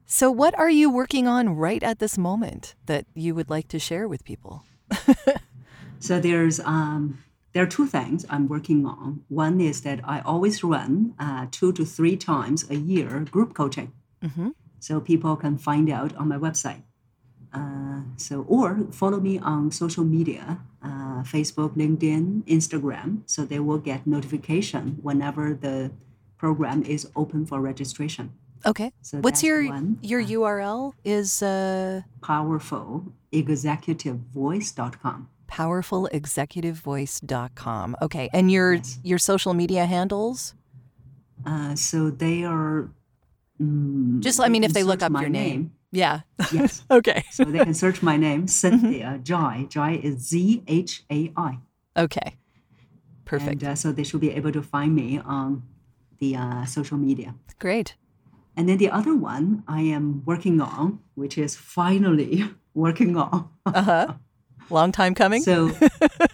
So 0.07 0.31
what 0.31 0.55
are 0.59 0.71
you 0.71 0.89
working 0.91 1.27
on 1.29 1.57
right 1.57 1.83
at 1.83 1.99
this 1.99 2.17
moment 2.19 2.75
that 2.87 3.05
you 3.15 3.35
would 3.35 3.51
like 3.51 3.69
to 3.69 3.79
share 3.79 4.07
with 4.09 4.25
people? 4.25 4.63
So 5.99 6.21
there's 6.21 6.61
um, 6.61 7.19
there 7.53 7.63
are 7.63 7.67
two 7.67 7.87
things 7.87 8.27
I'm 8.29 8.49
working 8.49 8.85
on. 8.87 9.23
One 9.29 9.61
is 9.61 9.81
that 9.83 10.01
I 10.05 10.21
always 10.21 10.63
run 10.63 11.15
uh, 11.19 11.47
two 11.51 11.73
to 11.73 11.85
three 11.85 12.17
times 12.17 12.69
a 12.71 12.77
year 12.77 13.25
group 13.31 13.55
coaching, 13.55 13.93
Mhm. 14.23 14.53
so 14.79 15.01
people 15.01 15.37
can 15.37 15.57
find 15.59 15.89
out 15.91 16.15
on 16.17 16.29
my 16.29 16.37
website. 16.39 16.83
Uh, 17.57 18.01
so 18.17 18.45
or 18.49 18.85
follow 18.93 19.19
me 19.21 19.39
on 19.41 19.71
social 19.73 20.05
media, 20.05 20.59
uh, 20.85 21.23
Facebook, 21.25 21.73
LinkedIn, 21.77 22.43
Instagram, 22.45 23.23
so 23.25 23.45
they 23.49 23.59
will 23.59 23.79
get 23.81 24.07
notification 24.07 24.99
whenever 25.01 25.55
the 25.55 25.91
program 26.37 26.83
is 26.85 27.09
open 27.17 27.47
for 27.47 27.61
registration. 27.65 28.33
Okay. 28.67 28.93
So 29.01 29.19
What's 29.25 29.41
your 29.43 29.65
one. 29.69 29.97
your 30.03 30.21
URL 30.23 30.93
is 31.05 31.41
uh 31.43 32.03
Powerful 32.21 33.13
executivevoice.com. 33.33 35.29
powerfulexecutivevoice.com. 35.49 37.97
Okay. 38.03 38.29
And 38.33 38.51
your 38.51 38.75
Yes. 38.75 38.99
your 39.03 39.19
social 39.19 39.55
media 39.55 39.87
handles? 39.87 40.55
Uh, 41.45 41.75
so 41.75 42.11
they 42.11 42.45
are. 42.45 42.91
mm, 43.61 44.21
Just 44.21 44.41
I 44.41 44.49
mean 44.49 44.65
if 44.65 44.73
they 44.73 44.83
look 44.83 45.03
up 45.03 45.13
your 45.13 45.29
name. 45.31 45.73
Yeah. 45.93 46.21
Yes. 46.53 46.85
okay. 46.91 47.25
so 47.31 47.45
they 47.45 47.59
can 47.59 47.75
search 47.75 48.03
my 48.03 48.17
name, 48.17 48.47
Cynthia 48.61 49.21
Zhai. 49.23 49.69
Zhai 49.69 50.03
is 50.03 50.29
Z 50.29 50.63
H 50.67 51.05
A 51.11 51.33
I. 51.37 51.59
Okay. 51.97 52.37
Perfect. 53.25 53.63
And 53.63 53.73
uh, 53.73 53.75
so 53.75 53.93
they 53.93 54.05
should 54.05 54.21
be 54.21 54.31
able 54.31 54.53
to 54.53 54.63
find 54.63 54.95
me 54.95 55.19
on 55.19 55.63
the 56.19 56.37
uh, 56.37 56.65
social 56.65 56.97
media. 56.97 57.35
Great. 57.59 57.97
And 58.57 58.69
then 58.69 58.79
the 58.79 58.91
other 58.91 59.15
one 59.15 59.65
I 59.69 59.83
am 59.83 60.23
working 60.25 60.61
on, 60.61 61.01
which 61.15 61.37
is 61.37 61.57
finally 61.57 62.45
working 62.75 63.17
on. 63.17 63.49
Uh-huh. 63.67 64.15
Long 64.71 64.93
time 64.93 65.15
coming? 65.15 65.43
So, 65.43 65.73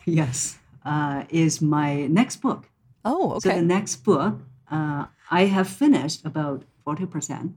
yes, 0.07 0.59
uh, 0.85 1.25
is 1.29 1.61
my 1.61 2.07
next 2.07 2.37
book. 2.37 2.69
oh, 3.05 3.33
okay. 3.33 3.51
So 3.51 3.57
the 3.57 3.63
next 3.63 3.97
book, 3.97 4.41
uh, 4.71 5.07
I 5.31 5.45
have 5.47 5.69
finished 5.69 6.25
about 6.25 6.65
40%. 6.87 7.55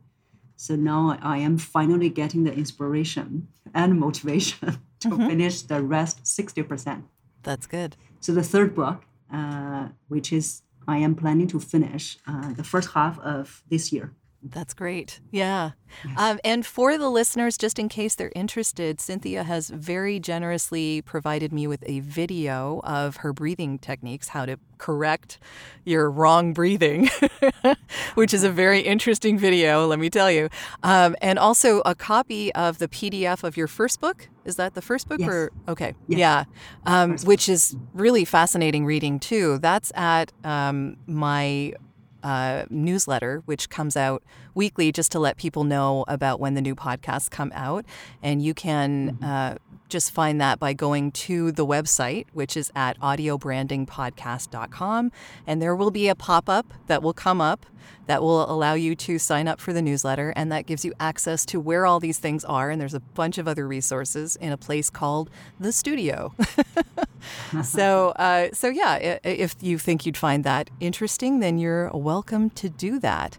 So 0.55 0.75
now 0.75 1.17
I 1.21 1.37
am 1.37 1.57
finally 1.57 2.09
getting 2.09 2.43
the 2.43 2.53
inspiration 2.53 3.47
and 3.73 3.99
motivation 3.99 4.79
to 5.01 5.09
Mm-hmm. 5.09 5.27
finish 5.27 5.61
the 5.61 5.81
rest 5.83 6.23
60%. 6.23 7.03
That's 7.43 7.67
good. 7.67 7.95
So 8.21 8.33
the 8.33 8.41
third 8.43 8.73
book, 8.73 9.03
uh, 9.31 9.89
which 10.07 10.31
is 10.33 10.63
I 10.87 10.97
am 10.97 11.13
planning 11.15 11.47
to 11.49 11.59
finish 11.59 12.17
uh, 12.27 12.53
the 12.53 12.63
first 12.63 12.89
half 12.93 13.19
of 13.19 13.63
this 13.69 13.91
year. 13.93 14.13
That's 14.47 14.73
great. 14.75 15.21
Yeah. 15.31 15.71
Um, 16.17 16.39
and 16.43 16.65
for 16.65 16.97
the 16.97 17.09
listeners, 17.09 17.57
just 17.57 17.79
in 17.79 17.89
case 17.89 18.13
they're 18.15 18.31
interested, 18.35 18.99
Cynthia 19.01 19.43
has 19.43 19.69
very 19.69 20.19
generously 20.19 21.01
provided 21.01 21.51
me 21.51 21.65
with 21.67 21.83
a 21.87 22.01
video 22.01 22.79
of 22.83 23.17
her 23.17 23.33
breathing 23.33 23.79
techniques, 23.79 24.29
how 24.29 24.45
to 24.45 24.59
correct 24.77 25.39
your 25.83 26.11
wrong 26.11 26.53
breathing, 26.53 27.09
which 28.15 28.33
is 28.33 28.43
a 28.43 28.51
very 28.51 28.81
interesting 28.81 29.37
video, 29.39 29.87
let 29.87 29.97
me 29.99 30.09
tell 30.09 30.29
you. 30.29 30.49
Um, 30.83 31.15
and 31.21 31.39
also 31.39 31.81
a 31.85 31.95
copy 31.95 32.53
of 32.53 32.77
the 32.77 32.87
PDF 32.87 33.43
of 33.43 33.57
your 33.57 33.67
first 33.67 33.99
book. 34.01 34.29
Is 34.43 34.57
that 34.57 34.75
the 34.75 34.81
first 34.81 35.07
book? 35.07 35.19
Yes. 35.19 35.29
Or 35.29 35.51
okay, 35.67 35.95
Yes. 36.07 36.19
yeah, 36.19 36.43
um, 36.85 37.17
which 37.19 37.49
is 37.49 37.75
really 37.93 38.25
fascinating 38.25 38.85
reading 38.85 39.19
too. 39.19 39.57
That's 39.59 39.91
at 39.95 40.31
um, 40.43 40.97
my 41.07 41.73
uh, 42.25 42.65
newsletter, 42.71 43.43
which 43.45 43.69
comes 43.69 43.95
out 43.95 44.23
weekly 44.55 44.91
just 44.91 45.11
to 45.11 45.19
let 45.19 45.37
people 45.37 45.63
know 45.63 46.03
about 46.07 46.39
when 46.39 46.55
the 46.55 46.61
new 46.61 46.73
podcasts 46.75 47.29
come 47.29 47.51
out. 47.53 47.85
And 48.23 48.41
you 48.41 48.55
can 48.55 49.19
uh, 49.23 49.57
just 49.89 50.11
find 50.11 50.41
that 50.41 50.59
by 50.59 50.73
going 50.73 51.11
to 51.11 51.51
the 51.51 51.63
website, 51.65 52.25
which 52.33 52.57
is 52.57 52.71
at 52.75 52.99
audiobrandingpodcast.com. 52.99 55.11
And 55.45 55.61
there 55.61 55.75
will 55.75 55.91
be 55.91 56.07
a 56.07 56.15
pop 56.15 56.49
up 56.49 56.73
that 56.87 57.03
will 57.03 57.13
come 57.13 57.39
up 57.39 57.67
that 58.07 58.21
will 58.21 58.49
allow 58.49 58.73
you 58.73 58.95
to 58.95 59.17
sign 59.19 59.47
up 59.47 59.59
for 59.59 59.73
the 59.73 59.81
newsletter. 59.81 60.33
And 60.35 60.51
that 60.51 60.65
gives 60.65 60.85
you 60.85 60.93
access 60.99 61.45
to 61.47 61.59
where 61.59 61.85
all 61.85 61.99
these 61.99 62.19
things 62.19 62.45
are. 62.45 62.69
And 62.69 62.79
there's 62.79 62.93
a 62.93 62.99
bunch 62.99 63.37
of 63.37 63.47
other 63.47 63.67
resources 63.67 64.35
in 64.35 64.51
a 64.51 64.57
place 64.57 64.89
called 64.89 65.29
the 65.59 65.71
studio. 65.71 66.33
so, 67.63 68.09
uh, 68.09 68.49
so 68.53 68.69
yeah, 68.69 69.19
if 69.23 69.55
you 69.61 69.77
think 69.77 70.05
you'd 70.05 70.17
find 70.17 70.43
that 70.43 70.69
interesting, 70.79 71.39
then 71.39 71.57
you're 71.57 71.89
welcome 71.91 72.49
to 72.51 72.69
do 72.69 72.99
that. 72.99 73.37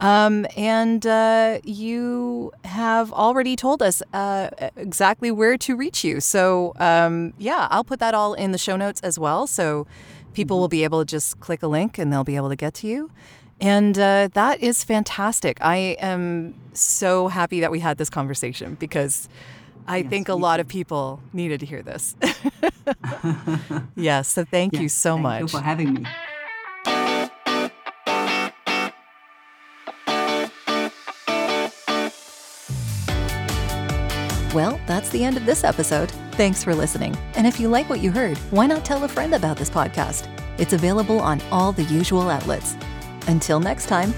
Um, 0.00 0.46
and 0.56 1.04
uh, 1.06 1.58
you 1.64 2.52
have 2.64 3.12
already 3.12 3.56
told 3.56 3.82
us 3.82 4.00
uh, 4.12 4.50
exactly 4.76 5.30
where 5.30 5.58
to 5.58 5.76
reach 5.76 6.04
you. 6.04 6.20
So, 6.20 6.72
um, 6.76 7.34
yeah, 7.36 7.66
I'll 7.70 7.84
put 7.84 7.98
that 7.98 8.14
all 8.14 8.34
in 8.34 8.52
the 8.52 8.58
show 8.58 8.76
notes 8.76 9.00
as 9.00 9.18
well. 9.18 9.46
So 9.46 9.86
people 10.34 10.60
will 10.60 10.68
be 10.68 10.84
able 10.84 11.00
to 11.00 11.04
just 11.04 11.40
click 11.40 11.62
a 11.62 11.66
link 11.66 11.98
and 11.98 12.12
they'll 12.12 12.24
be 12.24 12.36
able 12.36 12.48
to 12.48 12.56
get 12.56 12.74
to 12.74 12.86
you. 12.86 13.10
And 13.60 13.98
uh, 13.98 14.28
that 14.34 14.60
is 14.62 14.84
fantastic. 14.84 15.58
I 15.60 15.96
am 16.00 16.54
so 16.74 17.28
happy 17.28 17.60
that 17.60 17.70
we 17.70 17.80
had 17.80 17.98
this 17.98 18.08
conversation 18.10 18.76
because 18.78 19.28
I 19.88 19.98
Yes, 19.98 20.10
think 20.10 20.28
a 20.28 20.34
lot 20.34 20.56
too. 20.56 20.60
of 20.62 20.68
people 20.68 21.20
needed 21.32 21.60
to 21.60 21.66
hear 21.66 21.82
this. 21.82 22.14
yes. 23.96 24.28
So 24.28 24.44
thank 24.44 24.74
Yeah, 24.74 24.80
you 24.82 24.88
so 24.88 25.14
thank 25.14 25.22
much. 25.22 25.40
you 25.40 25.48
for 25.48 25.60
having 25.60 25.94
me. 25.94 26.06
Well, 34.54 34.80
that's 34.86 35.10
the 35.10 35.22
end 35.24 35.36
of 35.36 35.44
this 35.44 35.62
episode. 35.62 36.10
Thanks 36.32 36.64
for 36.64 36.74
listening. 36.74 37.14
And 37.36 37.46
if 37.46 37.60
you 37.60 37.68
like 37.68 37.88
what 37.90 38.00
you 38.00 38.10
heard, 38.10 38.38
why 38.50 38.66
not 38.66 38.84
tell 38.84 39.04
a 39.04 39.08
friend 39.08 39.34
about 39.34 39.56
this 39.58 39.68
podcast? 39.68 40.26
It's 40.58 40.72
available 40.72 41.20
on 41.20 41.40
all 41.52 41.70
the 41.70 41.84
usual 41.84 42.30
outlets. 42.30 42.74
Until 43.28 43.60
next 43.60 43.86
time, 43.88 44.14